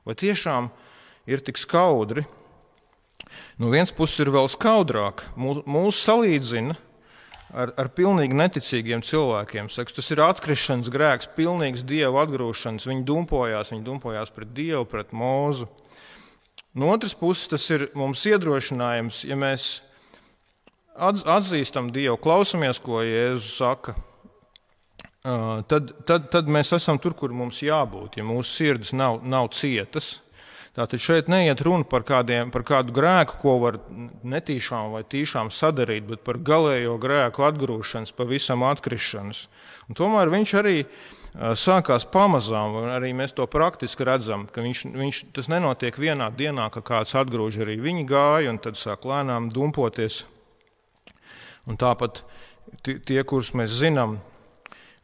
[0.07, 0.71] vai tiešām
[1.27, 2.25] ir tik skaudri,
[3.59, 5.23] No vienas puses ir vēl skaudrāk.
[5.39, 6.75] Mūsu salīdzina
[7.55, 9.71] ar, ar pilnīgi neticīgiem cilvēkiem.
[9.71, 12.89] Saka, tas ir atkrišanas grēks, pilnīgs dieva atgrūšanas.
[12.91, 15.69] Viņi dumpojās, viņi dumpojās pret dievu, pret mūzu.
[16.75, 19.77] No otras puses, tas ir mums iedrošinājums, ja mēs
[20.99, 23.95] atzīstam Dievu, klausamies, ko Jēzus saka.
[25.25, 28.21] Tad, tad, tad mēs esam tur, kur mums jābūt.
[28.21, 30.19] Ja mūsu sirds nav, nav cietas,
[30.75, 33.77] Tātad šeit neiet runa par, kādiem, par kādu grēku, ko var
[34.27, 39.45] netīšām vai tīšām sadarīt, bet par galējo grēku atgrūšanas, pavisam atkrišanas.
[39.87, 40.81] Un tomēr viņš arī
[41.63, 46.67] sākās pamazām, un arī mēs to praktiski redzam, ka viņš, viņš, tas nenotiek vienā dienā,
[46.75, 50.25] ka kāds atgrūž arī viņi gāja un tad sāk lēnām dumpoties.
[51.71, 52.25] Un tāpat
[52.83, 54.19] tie, kurus mēs zinām,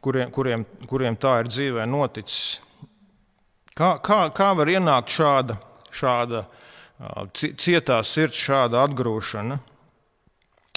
[0.01, 2.61] kuriem, kuriem, kuriem tā ir dzīvē noticis,
[3.81, 5.55] Kā, kā, kā var ienākt šāda,
[5.95, 6.43] šāda
[7.33, 9.57] cietā sirds, šāda atgrūšana?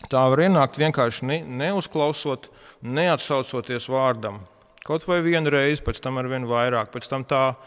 [0.08, 2.48] Tā var ienākt vienkārši ne, neuzklausot,
[2.86, 4.40] neatsaucoties vārdam.
[4.88, 7.58] Kaut vai vienu reizi, pēc tam ar vien vairāk, pēc tam, tā,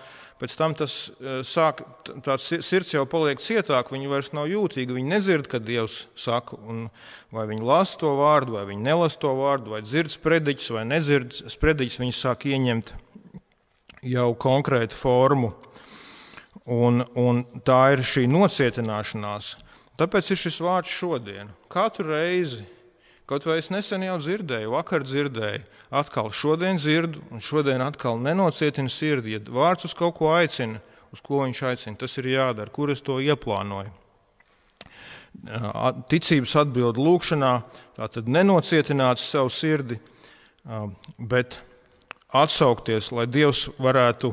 [0.40, 0.94] pēc tam tas
[1.49, 1.83] sāk,
[2.25, 6.87] tāds sirds jau paliek cietāk, viņi vairs nav jūtīgi, viņi nedzird, kad Dievs saka, un
[7.35, 11.37] vai viņi lasa to vārdu, vai viņi nelasa to vārdu, vai dzird sprediķus, vai nedzird
[11.57, 12.92] sprediķus, viņi sāk ieņemt
[14.07, 15.55] jau konkrētu formu.
[16.66, 19.53] Un, un tā ir šī nocietināšanās.
[20.01, 21.53] Tāpēc ir šis vārds šodien.
[21.70, 22.64] Katru reizi,
[23.26, 25.64] kaut vai es nesen jau dzirdēju, vakar dzirdēju,
[25.98, 29.36] atkal šodien dzirdu, un šodien atkal nenocietina sirdi.
[29.36, 30.80] Ja vārds uz kaut ko aicina,
[31.14, 33.92] uz ko viņš aicina, tas ir jādara, kur es to ieplānoju.
[36.08, 37.52] Ticības atbildi lūgšanā,
[37.98, 39.98] tātad nenocietināt savu sirdi,
[41.18, 41.58] bet
[42.32, 44.32] atsaukties, lai Dievs varētu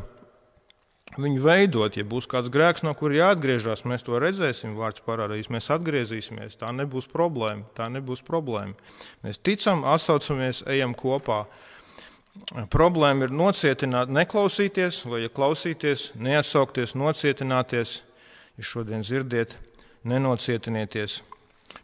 [1.20, 1.98] viņu veidot.
[1.98, 6.58] Ja būs kāds grēks, no kura jāatgriežas, mēs to redzēsim, vārds parādīs, mēs atgriezīsimies.
[6.62, 7.68] Tā nebūs problēma.
[7.78, 8.74] Tā nebūs problēma.
[9.26, 11.44] Mēs ticam, atsaucamies, ejam kopā.
[12.74, 18.00] Problēma ir nocietināt, neklausīties, vai ja klausīties, neatsaukties, nocietināties.
[18.58, 19.56] Ja šodien dzirdiet,
[20.06, 21.22] nenocietinieties.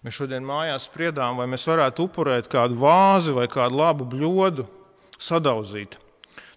[0.06, 4.66] Mēs šodien mājās spriedām, vai mēs varētu upurēt kādu vāzi vai kādu labu bļodu,
[5.22, 5.98] sadauzīt.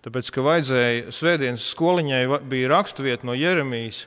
[0.03, 4.07] Tāpēc, ka vajadzēja svētdienas skoliņai bija raksturvieta no Jeremijas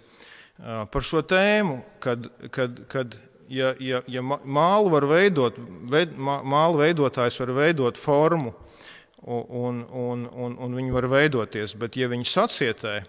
[0.92, 3.16] par šo tēmu, kad, kad, kad
[3.52, 5.58] ja, ja, ja mālu var veidot,
[5.92, 8.54] veid, mālu veidotājs var veidot formu,
[9.26, 13.00] un, un, un, un viņi var veidoties, bet ja viņi sacietē,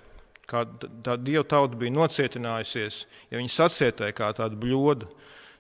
[0.49, 0.63] kā
[1.05, 5.11] tā dieva tauta bija nocietinājusies, ja viņi sacietē kā tāda bļoda,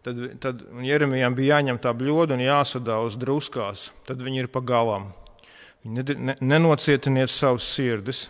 [0.06, 4.62] tad, tad Jeremijam bija jāņem tā bļoda un jāsadā uz druskās, tad viņi ir pa
[4.64, 5.10] galam.
[5.86, 8.26] Nenocietiniet savus sirdis,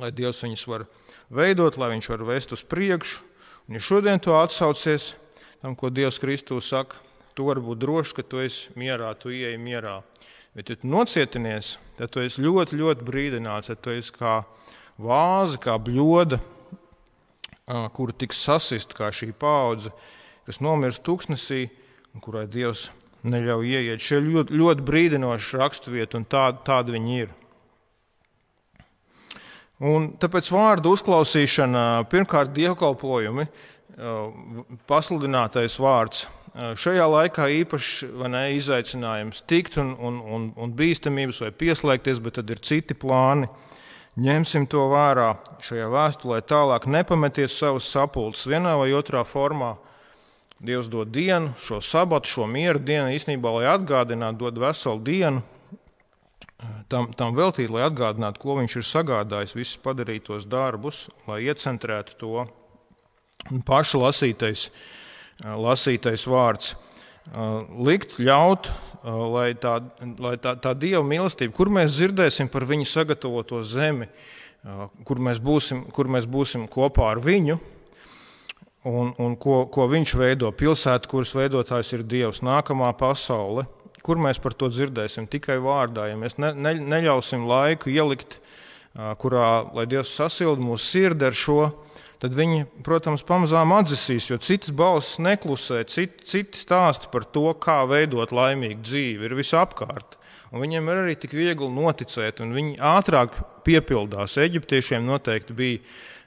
[0.00, 0.86] lai Dievs viņus var
[1.32, 3.20] veidot, lai Viņš var vest uz priekšu.
[3.68, 5.12] Un, ja šodien to atsaucies
[5.60, 6.96] tam, ko Dievs Kristus saka,
[7.36, 10.00] tu vari būt drošs, ka tu esi mierā, tu ieej mierā.
[10.56, 14.40] Bet, ja tu nocietinies, tad tu esi ļoti, ļoti brīdināts, tad tu esi kā
[15.00, 16.40] vāze, kā bļoda,
[17.96, 19.92] kura tiks sasist kā šī paudze,
[20.48, 21.68] kas nomirst tūkstnesī,
[22.12, 22.90] un kurai Dievs
[23.28, 24.02] neļauj ieiet.
[24.02, 27.32] Šie ļoti, ļoti brīdinoši raksturvieti, un tā, tādi viņi ir.
[29.82, 33.48] Un tāpēc vārdu uzklausīšana, pirmkārt, dievkalpojumi,
[34.86, 36.28] pasludinātais vārds.
[36.52, 42.50] Šajā laikā īpaši ne, izaicinājums tikt un, un, un, un bīstamības vai pieslēgties, bet tad
[42.52, 43.48] ir citi plāni.
[44.20, 45.30] Ņemsim to vērā
[45.64, 49.78] šajā vēstulē, tālāk nepametiet savus sapulces vienā vai otrā formā.
[50.62, 53.10] Dievs dod dienu, šo sabatu, šo mieru dienu.
[53.10, 55.42] Īstenībā, lai atgādinātu, dod veselu dienu.
[56.86, 62.44] Tam, tam veltīt, lai atgādinātu, ko viņš ir sagādājis, visus padarītos darbus, lai iecentrētu to.
[63.66, 64.68] Pašu lasītais,
[65.42, 66.76] lasītais vārds.
[67.82, 68.70] Likt, ļaut,
[69.02, 69.76] lai tā,
[70.22, 74.06] lai tā, tā dieva mīlestība, kur mēs dzirdēsim par viņu sagatavoto zemi,
[75.02, 77.58] kur mēs būsim, kur mēs būsim kopā ar viņu,
[78.88, 80.50] un, un ko, ko viņš veido.
[80.56, 83.66] Pilsēta, kuras veidotājs ir Dievs, nākamā pasaule.
[84.02, 85.28] Kur mēs par to dzirdēsim?
[85.30, 86.08] Tikai vārdā.
[86.10, 88.40] Ja mēs ne, ne, neļausim laiku ielikt,
[89.22, 91.60] kurā, lai Dievs sasilda mūsu sirdi ar šo,
[92.22, 97.80] tad viņi, protams, pamazām atdzisīs, jo citas balss neklusē, citi, citi stāsti par to, kā
[97.90, 100.18] veidot laimīgu dzīvi, ir visapkārt.
[100.52, 104.36] Un viņiem ir arī tik viegli noticēt, un viņi ātrāk piepildās.
[104.42, 105.80] Eģiptiešiem noteikti bija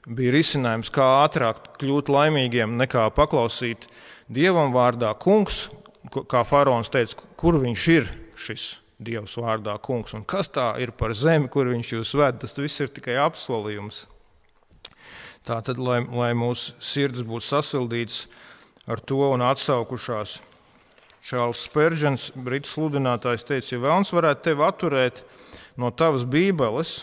[0.05, 3.87] bija risinājums, kā ātrāk kļūt laimīgiem, nekā paklausīt
[4.29, 5.67] dievam vārdā kungs,
[6.29, 8.65] kā faraons teica, kur viņš ir šis
[9.01, 12.39] dievs vārdā kungs un kas tā ir par zemi, kur viņš jūs ved.
[12.41, 14.05] Tas viss ir tikai apsolījums.
[15.45, 18.25] Tā tad, lai, lai mūsu sirds būtu sasildīts
[18.89, 20.39] ar to un atsaukušās.
[21.25, 25.23] Čārls Spērģents, brīdis sludinātājs, teica, ja vēlams varētu tevi atturēt
[25.81, 26.99] no tavas bībeles,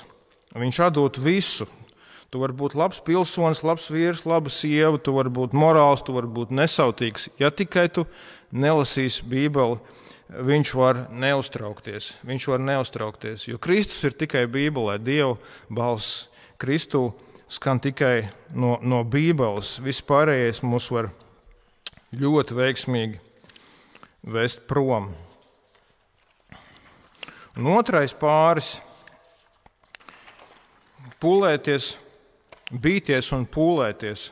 [0.54, 1.66] viņš atdot visu,
[2.32, 6.30] Tu vari būt labs pilsonis, labs vīrs, laba sieva, tu vari būt morāls, tu vari
[6.32, 7.28] būt nesautīgs.
[7.36, 8.06] Ja tikai tu
[8.56, 9.76] nelasīsi Bībeli
[10.32, 12.12] viņš var neuztraukties.
[12.24, 15.36] Viņš var neuztraukties, jo Kristus ir tikai Bībelē, Dieva
[15.68, 16.28] balss.
[16.60, 17.10] Kristu
[17.50, 19.76] skan tikai no, no Bībeles.
[19.82, 21.10] Viss pārējais mūs var
[22.16, 23.20] ļoti veiksmīgi
[24.32, 25.10] vest prom.
[27.58, 28.78] Un otrais pāris-
[31.22, 31.96] pūlēties,
[32.72, 34.30] bīties un pūlēties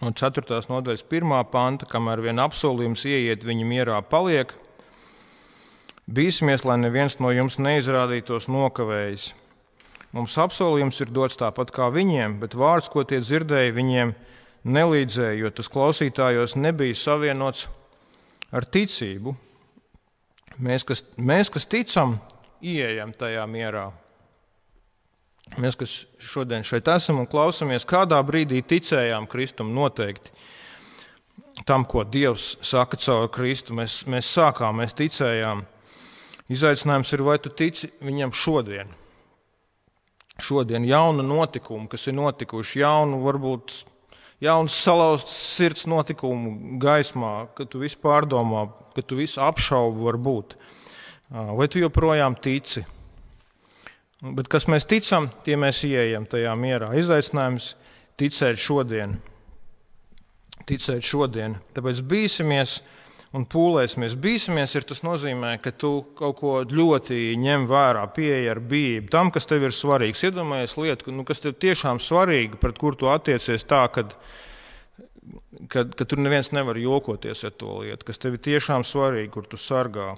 [0.00, 0.60] no 4.
[0.70, 1.36] nodaļas 1.
[1.50, 4.52] panta, kamēr vien apsolījums ieiet viņa mierā paliek.
[6.10, 9.30] Bīsimies, lai neviens no jums neizrādītos nokavējis.
[10.10, 14.14] Mums apsolījums ir dots tāpat kā viņiem, bet vārds, ko tie dzirdēja, viņiem
[14.66, 17.68] nelīdzēja, jo tas klausītājos nebija savienots
[18.50, 19.36] ar ticību.
[20.60, 22.18] Mēs, kas, mēs, kas ticam,
[22.60, 23.86] ieejam tajā mierā.
[25.58, 30.30] Mēs, kas šodien šeit esam un klausāmies, kādā brīdī ticējām Kristum noteikti.
[31.66, 35.64] Tam, ko Dievs saka caur Kristu, mēs, mēs sākām, mēs ticējām.
[36.50, 38.94] Izaicinājums ir, vai tu tici viņam šodien?
[40.40, 43.74] Šodien jaunu notikumu, kas ir notikuši, jaunu, varbūt
[44.40, 50.56] jaunu salauztas sirds notikumu gaismā, kad tu visu pārdomā, kad tu visu apšaubu varbūt.
[51.30, 52.86] Vai tu joprojām tici?
[54.20, 56.90] Bet kas mēs ticam, tie mēs ieejam tajā mierā.
[57.00, 57.72] Izaicinājums
[58.20, 59.14] ticēt šodien.
[60.68, 61.56] Ticēt šodien.
[61.72, 62.82] Tāpēc bīsimies
[63.32, 64.18] un pūlēsimies.
[64.20, 69.32] Bīsimies ir tas nozīmē, ka tu kaut ko ļoti ņem vērā, pieeja ar bību tam,
[69.32, 70.26] kas tev ir svarīgs.
[70.28, 74.12] Iedomājies lietu, nu, kas tev tiešām svarīga, pret kuru tu attiecies tā, kad,
[75.72, 79.48] kad, kad tur neviens nevar jokoties ar to lietu, kas tev ir tiešām svarīga, kur
[79.48, 80.12] tu sargā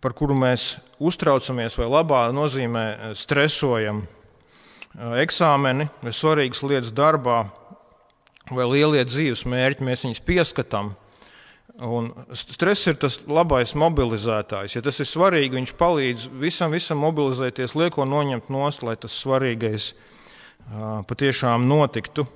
[0.00, 7.44] par kuru mēs uztraucamies, vai labā nozīmē eh, stresojam, eh, eksāmeni vai svarīgas lietas darbā,
[8.52, 10.94] vai lielie dzīves mērķi, mēs viņus pieskatām.
[11.82, 14.74] Un stress ir tas labais mobilizētājs.
[14.76, 19.94] Ja tas ir svarīgi, viņš palīdz visam, visam mobilizēties, lieko noņemt nost, lai tas svarīgais
[19.94, 22.26] uh, patiešām notiktu.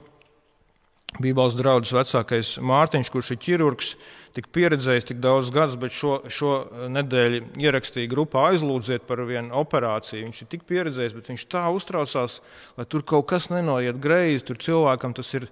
[1.21, 3.93] Bībeles draugs vecākais Mārtiņš, kurš ir ķirurgs,
[4.37, 6.53] tik pieredzējis tik daudz gadus, bet šo, šo
[6.93, 10.27] nedēļu ierakstīja grupā aizlūdziet par vienu operāciju.
[10.27, 12.41] Viņš ir tik pieredzējis, bet viņš tā uztraucās,
[12.77, 15.49] lai tur kaut kas nenoiet greizi, tur cilvēkam tas ir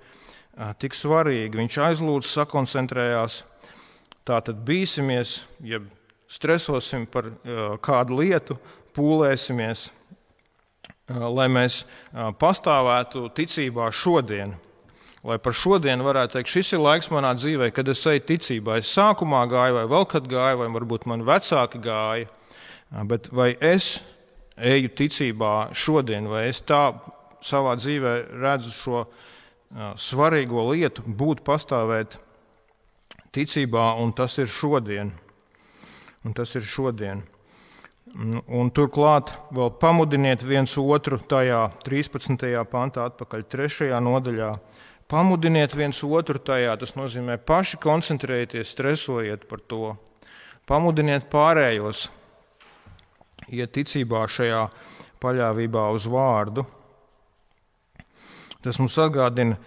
[0.83, 1.59] tik svarīgi.
[1.63, 3.41] Viņš aizlūdz, sakoncentrējās.
[4.25, 5.81] Tā tad bīsimies, ja
[6.33, 7.33] stresosim par
[7.85, 8.57] kādu lietu,
[8.97, 9.89] pūlēsimies,
[11.09, 11.83] lai mēs
[12.41, 14.55] pastāvētu ticībā šodien
[15.25, 18.79] lai par šodienu varētu teikt, šis ir laiks manā dzīvē, kad es eju ticībā.
[18.81, 22.29] Es sākumā gāju, vai vēl kad gāju, vai varbūt man vecāki gāja.
[23.09, 23.99] Bet vai es
[24.55, 26.93] eju ticībā šodien, vai es tā
[27.45, 29.05] savā dzīvē redzu šo
[29.99, 32.19] svarīgo lietu, būt pastāvēt
[33.35, 35.11] ticībā, un tas ir šodien.
[36.25, 37.25] Un tas ir šodien.
[38.15, 42.47] Un turklāt vēl pamudiniet viens otru tajā 13.
[42.71, 43.91] pantā, atpakaļ 3.
[44.05, 44.53] nodaļā,
[45.11, 49.95] Pamudiniet viens otru tajā, tas nozīmē paši koncentrējieties, stresojiet par to.
[50.65, 52.07] Pamudiniet pārējos,
[53.53, 54.63] iet ticībā šajā
[55.21, 56.65] paļāvībā uz vārdu.
[58.65, 59.59] Tas mums atgādina,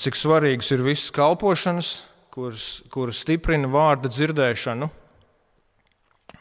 [0.00, 1.90] cik svarīgas ir visas kalpošanas,
[2.32, 4.88] kuras, kuras stiprina vārda dzirdēšanu.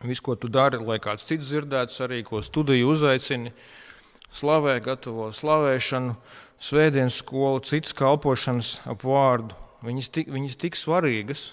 [0.07, 3.51] Viss, ko tu dari, lai kāds cits dzirdētu, arī ko studiju uzaicini,
[4.31, 6.15] slavē, gatavo slavēšanu,
[6.61, 9.55] svētdienas skolu, citas kalpošanas ap vārdu.
[9.85, 11.51] Viņas tik, viņas tik svarīgas,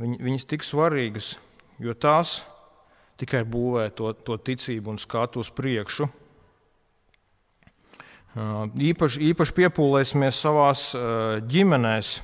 [0.00, 1.34] viņ, viņas tik svarīgas,
[1.78, 2.40] jo tās
[3.20, 6.08] tikai būvē to, to ticību un skatu uz priekšu.
[8.34, 10.88] Īpaši, īpaši piepūlēsimies savās
[11.46, 12.16] ģimenēs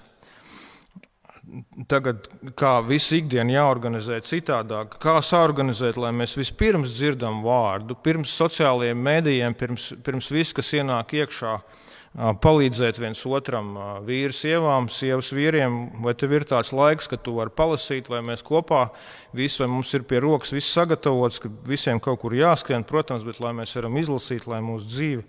[1.91, 9.07] tagad, kā visu ikdienu jāorganizē citādāk, kā sāorganizēt, lai mēs vispirms dzirdam vārdu, pirms sociālajiem
[9.07, 11.55] mēdījiem, pirms, pirms viss, kas ienāk iekšā,
[12.43, 13.69] palīdzēt viens otram,
[14.07, 18.43] vīri, sievām, sievas vīriem, vai tev ir tāds laiks, ka tu vari palasīt, vai mēs
[18.47, 18.89] kopā
[19.37, 23.39] visi, vai mums ir pie rokas viss sagatavots, ka visiem kaut kur jāskrien, protams, bet
[23.43, 25.25] lai mēs varam izlasīt, lai mūsu dzīve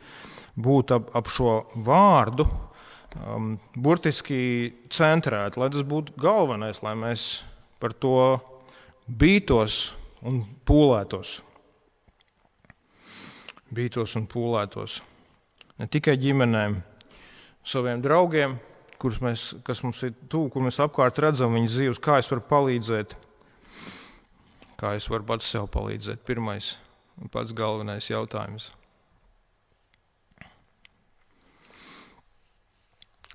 [0.57, 2.49] būtu ap, ap šo vārdu,
[3.19, 7.43] um, burtiski centrēti, lai tas būtu galvenais, lai mēs
[7.81, 8.39] par to
[9.07, 9.91] bītos
[10.27, 11.39] un pūlētos.
[13.71, 14.99] Bītos un pūlētos.
[15.79, 16.81] Ne tikai ģimenēm,
[17.65, 18.57] saviem draugiem,
[19.23, 23.15] mēs, kas mums ir tuvu, kur mēs apkārt redzam viņu dzīves, kā es varu palīdzēt,
[24.77, 26.21] kā es varu pats sev palīdzēt.
[26.27, 26.75] Pirmais
[27.21, 28.69] un pats galvenais jautājums.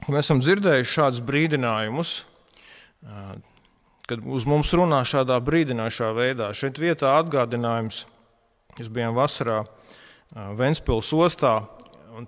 [0.05, 2.11] Mēs esam dzirdējuši šādus brīdinājumus,
[4.07, 6.51] kad uz mums runā šādā brīdinošā veidā.
[6.53, 8.05] Šeit vietā atgādinājums,
[8.77, 9.63] mēs bijām vasarā
[10.59, 11.55] Ventspils ostā,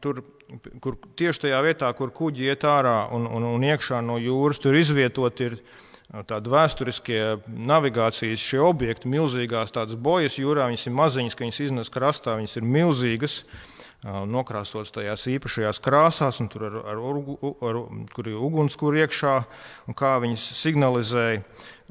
[0.01, 0.23] tur,
[0.81, 4.79] kur tieši tajā vietā, kur kuģi iet ārā un, un, un iekšā no jūras, tur
[4.79, 5.61] izvietot ir
[6.25, 11.93] tādi vēsturiskie navigācijas šie objekti, milzīgās tādas bojas jūrā, viņas ir maziņas, ka viņas iznes
[11.93, 13.43] krastā, viņas ir milzīgas
[14.07, 17.01] nokrāsots tajās īpašajās krāsās, tur ar, ar,
[17.66, 17.80] ar,
[18.14, 19.34] kur ir ugunskura iekšā,
[19.90, 21.42] un kā viņas signalizēja,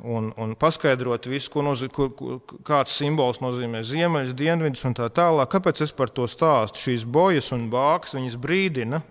[0.07, 5.51] un, un paskaidrot visu, ko nozīm, ko, kāds simbols nozīmē ziemeļus, dienvidus un tā tālāk.
[5.51, 6.87] Kāpēc es par to stāstu?
[6.87, 9.03] Šīs bojas un bākas viņas brīdina.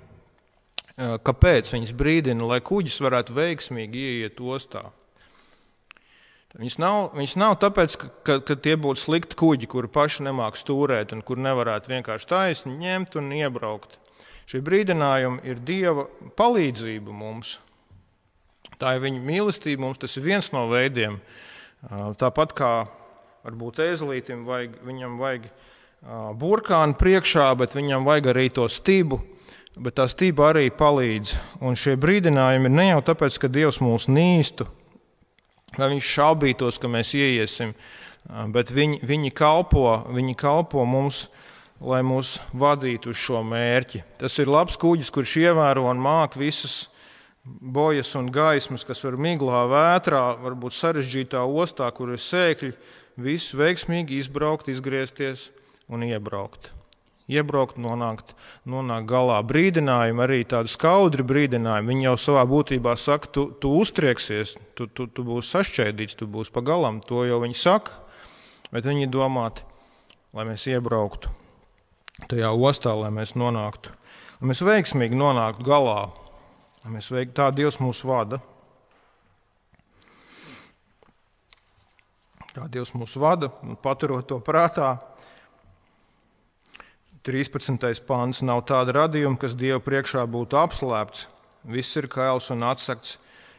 [0.97, 4.87] Kāpēc viņas brīdina, lai kuģis varētu veiksmīgi ieiet ostā?
[6.57, 7.95] Viņas nav, viņas nav tāpēc,
[8.25, 12.79] ka, ka, tie būtu slikti kuģi, kuri paši nemāks stūrēt un kur nevarētu vienkārši taisni
[12.81, 13.99] ņemt un iebraukt.
[14.49, 16.07] Šie brīdinājumi ir Dieva
[16.39, 17.59] palīdzība mums.
[18.81, 21.19] Tā ir viņa mīlestība mums, tas ir viens no veidiem.
[22.21, 22.73] Tāpat kā
[23.45, 25.51] varbūt ēzelītam vajag, viņam vajag
[26.41, 29.21] burkānu priekšā, bet viņam vajag arī to stibu.
[29.77, 31.35] Bet tā stība arī palīdz.
[31.61, 34.65] Un šie brīdinājumi ir ne jau tāpēc, ka Dievs mūs nīstu,
[35.77, 37.75] vai viņš šaubītos, ka mēs ieiesim,
[38.55, 41.27] bet viņi, viņi, kalpo, viņi kalpo mums,
[41.81, 44.03] lai mūs vadītu uz šo mērķi.
[44.21, 46.87] Tas ir labs kuģis, kurš ievēro un māk visas
[47.45, 52.73] bojas un gaismas, kas var miglā, vētrā, varbūt sarežģītā ostā, kur ir sēkļi,
[53.23, 55.51] visu veiksmīgi izbraukt, izgriezties
[55.93, 56.76] un iebraukt
[57.31, 58.35] iebraukt, nonākt,
[58.69, 59.39] nonākt galā.
[59.47, 65.09] Brīdinājumi, arī tādi skaudri brīdinājumi, viņi jau savā būtībā saka, tu, tu uztrieksies, tu, tu,
[65.11, 67.01] tu būsi sašķēdīts, tu būsi pagalam.
[67.11, 67.99] To jau viņi saka,
[68.71, 69.67] bet viņi domāti,
[70.37, 71.33] lai mēs iebrauktu
[72.31, 73.93] tajā ostā, lai mēs nonāktu,
[74.41, 75.99] lai mēs veiksmīgi nonāktu galā,
[76.89, 78.39] mēs veiktu tā Dievs mūs vada.
[82.57, 83.51] Tā Dievs mūs vada,
[83.85, 84.95] paturot to prātā,
[87.27, 87.83] 13.
[88.07, 91.25] pāns nav tāda radījuma, kas Dieva priekšā būtu apslēpts.
[91.67, 93.17] Viss ir kails un atsakts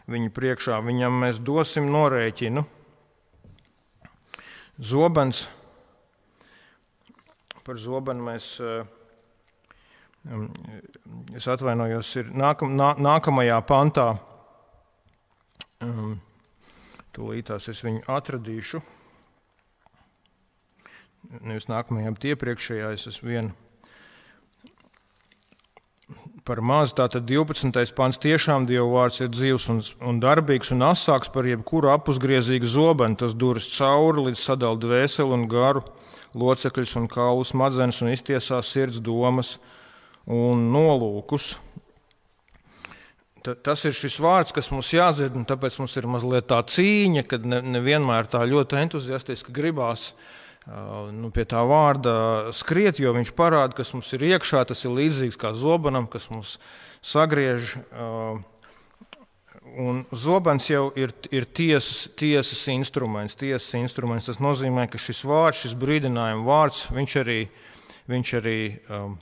[0.08, 0.78] viņa priekšā.
[0.86, 2.64] Viņam mēs dosim norēķinu.
[4.80, 5.50] Zobens.
[7.68, 8.88] Par zobenu mēs, eh,
[11.36, 14.20] es atvainojos, ir nākam, nā, nākamajā pantā.
[15.82, 16.22] Um,
[17.12, 18.82] tūlītās es viņu atradīšu
[21.42, 23.56] nevis nākamajā, bet iepriekšējā es esmu vienu
[26.48, 26.94] par maz.
[26.96, 27.92] Tātad 12.
[27.98, 33.20] pāns tiešām Dieva vārds ir dzīves un, un darbīgs un asāks par jebkuru apusgriezīgu zobenu.
[33.20, 35.84] Tas duras cauri līdz sadalīt dvēseli un garu,
[36.38, 39.58] locekļus un kaulu smadzenes un iztiesā sirds domas
[40.24, 41.58] un nolūkus.
[43.64, 47.46] Tas ir šis vārds, kas mums jādzird, un tāpēc mums ir mazliet tā cīņa, kad
[47.48, 50.26] nevienmēr ne tā ļoti entuziastiski gribās uh,
[50.68, 54.66] nu, pie tā vārda skriet, jo viņš parāda, kas mums ir iekšā.
[54.68, 56.58] Tas ir līdzīgs kā zobenam, kas mums
[57.06, 57.78] sagriež.
[59.78, 64.28] Un zobens jau ir, ir tiesas, tiesas instruments, tiesas instruments.
[64.28, 67.40] Tas nozīmē, ka šis vārds, šis brīdinājuma vārds, viņš arī,
[68.12, 68.60] viņš arī
[68.96, 69.18] um,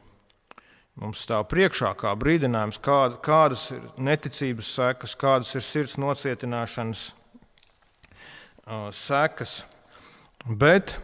[1.02, 8.88] mums stāv priekšā kā brīdinājums, kād, kādas ir neticības sekas, kādas ir sirds nocietināšanas uh,
[8.96, 9.64] sekas.
[10.46, 10.96] Bet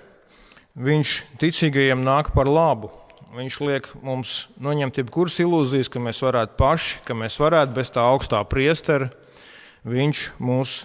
[0.76, 2.92] viņš ticīgajiem nāk par labu.
[3.32, 8.04] Viņš liek mums noņemt jebkuras ilūzijas, ka mēs varētu paši, ka mēs varētu bez tā
[8.04, 9.08] augstā priestera.
[9.88, 10.82] Viņš mūs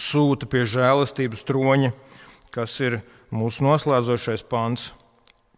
[0.00, 1.92] sūta pie žēlastības troņa,
[2.54, 3.00] kas ir
[3.30, 4.94] mūsu noslēdzošais pants.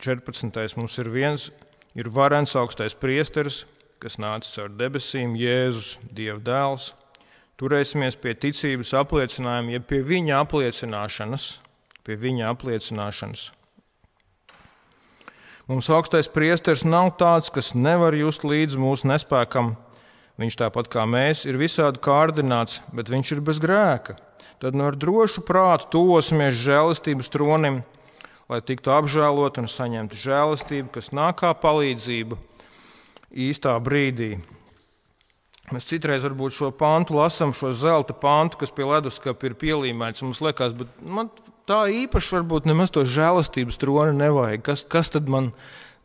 [0.03, 0.51] 14.
[0.77, 1.51] mums ir viens,
[1.95, 3.63] ir varens augstais priesteris,
[4.03, 6.91] kas nāca caur debesīm, Jēzus, Dieva dēls.
[7.63, 11.53] Turēsimies pie ticības apliecinājuma, jeb pie viņa apliecināšanas,
[12.07, 13.51] pie viņa apliecināšanas.
[15.71, 19.77] Mums augstais priesteris nav tāds, kas nevar just līdzi mūsu nespēkam.
[20.41, 24.17] Viņš tāpat kā mēs ir visādi kārdināts, bet viņš ir bez grēka.
[24.63, 27.81] Tad no nu ar drošu prātu tuvosimies žēlastības tronim,
[28.51, 32.39] lai tiktu apžēlot un saņemtu žēlastību, kas nāk kā palīdzība
[33.33, 34.37] īstā brīdī.
[35.73, 40.25] Mēs citreiz varbūt šo pantu lasām, šo zelta pantu, kas pie leduskapa ir pielīmēts.
[40.27, 41.31] Mums liekas, bet man
[41.71, 44.65] tā īpaši varbūt nemaz to žēlastības troni nevajag.
[44.67, 45.53] Kas, kas tad man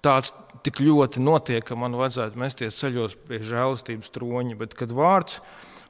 [0.05, 0.33] tāds
[0.65, 4.57] tik ļoti notiek, ka man vajadzētu mesties ceļos pie žēlastības troņa?
[4.59, 5.41] Bet kad vārds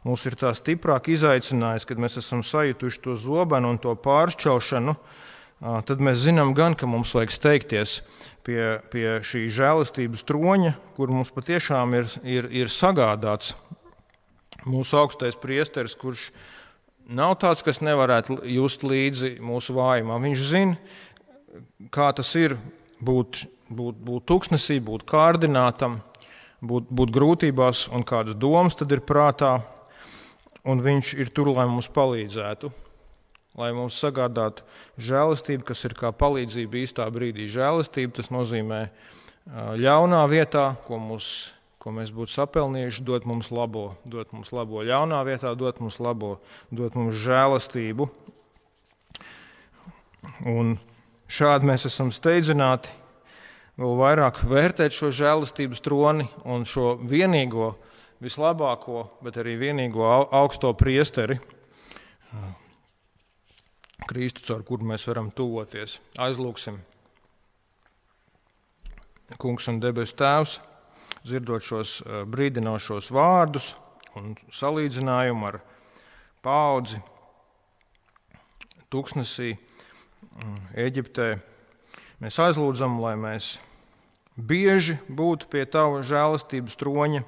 [0.08, 4.96] mums ir tā stiprāk izaicinājis, kad mēs esam sajutuši to zobenu un to pāršķaušanu,
[5.90, 8.02] tad mēs zinām gan, ka mums vajag steigties
[8.46, 13.56] pie, pie šī žēlastības troņa, kur mums patiešām ir, ir, ir sagādāts
[14.68, 16.30] mūsu augstais priesteris, kurš
[17.08, 20.24] nav tāds, kas nevarētu just līdzi mūsu vājumam.
[20.28, 20.78] Viņš zina,
[21.94, 22.58] kā tas ir
[23.00, 26.02] būt, būt, būt tuksnesī, būt kārdinātam,
[26.62, 29.58] būt, būt grūtībās un kādas domas tad ir prātā.
[30.68, 32.70] Un viņš ir tur, lai mums palīdzētu,
[33.56, 34.66] lai mums sagādātu
[35.00, 37.48] žēlastību, kas ir kā palīdzība īstā brīdī.
[37.54, 38.82] Žēlastība tas nozīmē
[39.80, 41.54] ļaunā vietā, ko mums
[41.88, 46.34] ko mēs būtu sapelnījuši, dot mums labo, dot mums labo ļaunā vietā, dot mums labo,
[46.68, 48.10] dot mums žēlastību.
[50.52, 50.74] Un
[51.32, 52.92] šādi mēs esam steidzināti
[53.80, 57.72] vēl vairāk vērtēt šo žēlastības troni un šo vienīgo,
[58.20, 61.40] vislabāko, bet arī vienīgo augsto priesteri,
[64.08, 66.02] Kristus, ar kuru mēs varam tuvoties.
[66.20, 66.84] Aizlūksim.
[69.40, 70.60] Kungs un debesu Tēvs!
[71.28, 73.74] Dzirdot šos eh, brīdinošos vārdus
[74.18, 75.60] un salīdzinājumu ar
[76.44, 77.02] paudzi
[78.88, 81.28] Tuksnesī, mm, Eģiptē.
[82.24, 83.58] Mēs aizlūdzam, lai mēs
[84.38, 87.24] bieži būtu pie Tava žēlastības troņa,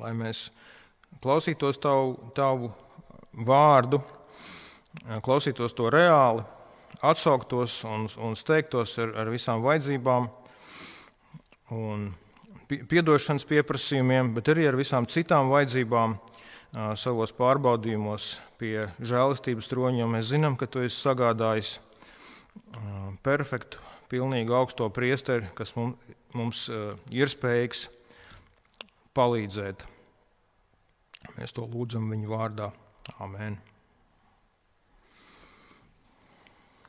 [0.00, 0.48] lai mēs
[1.20, 2.72] klausītos Tavu, tavu
[3.44, 4.00] vārdu,
[5.20, 6.44] klausītos to reāli,
[7.04, 10.30] atsauktos un, un steigtos ar, ar visām vajadzībām.
[11.76, 12.08] Un
[12.68, 16.16] piedošanas pieprasījumiem, bet arī ar visām citām vajadzībām
[16.98, 20.08] savos pārbaudījumos pie žēlastības troņa.
[20.10, 21.76] Mēs zinām, ka tu esi sagādājis
[23.26, 26.66] perfektu, pilnīgi augsto priesteri, kas mums
[27.10, 27.86] ir spējīgs
[29.16, 29.86] palīdzēt.
[31.38, 32.70] Mēs to lūdzam viņu vārdā.
[33.22, 33.58] Amen.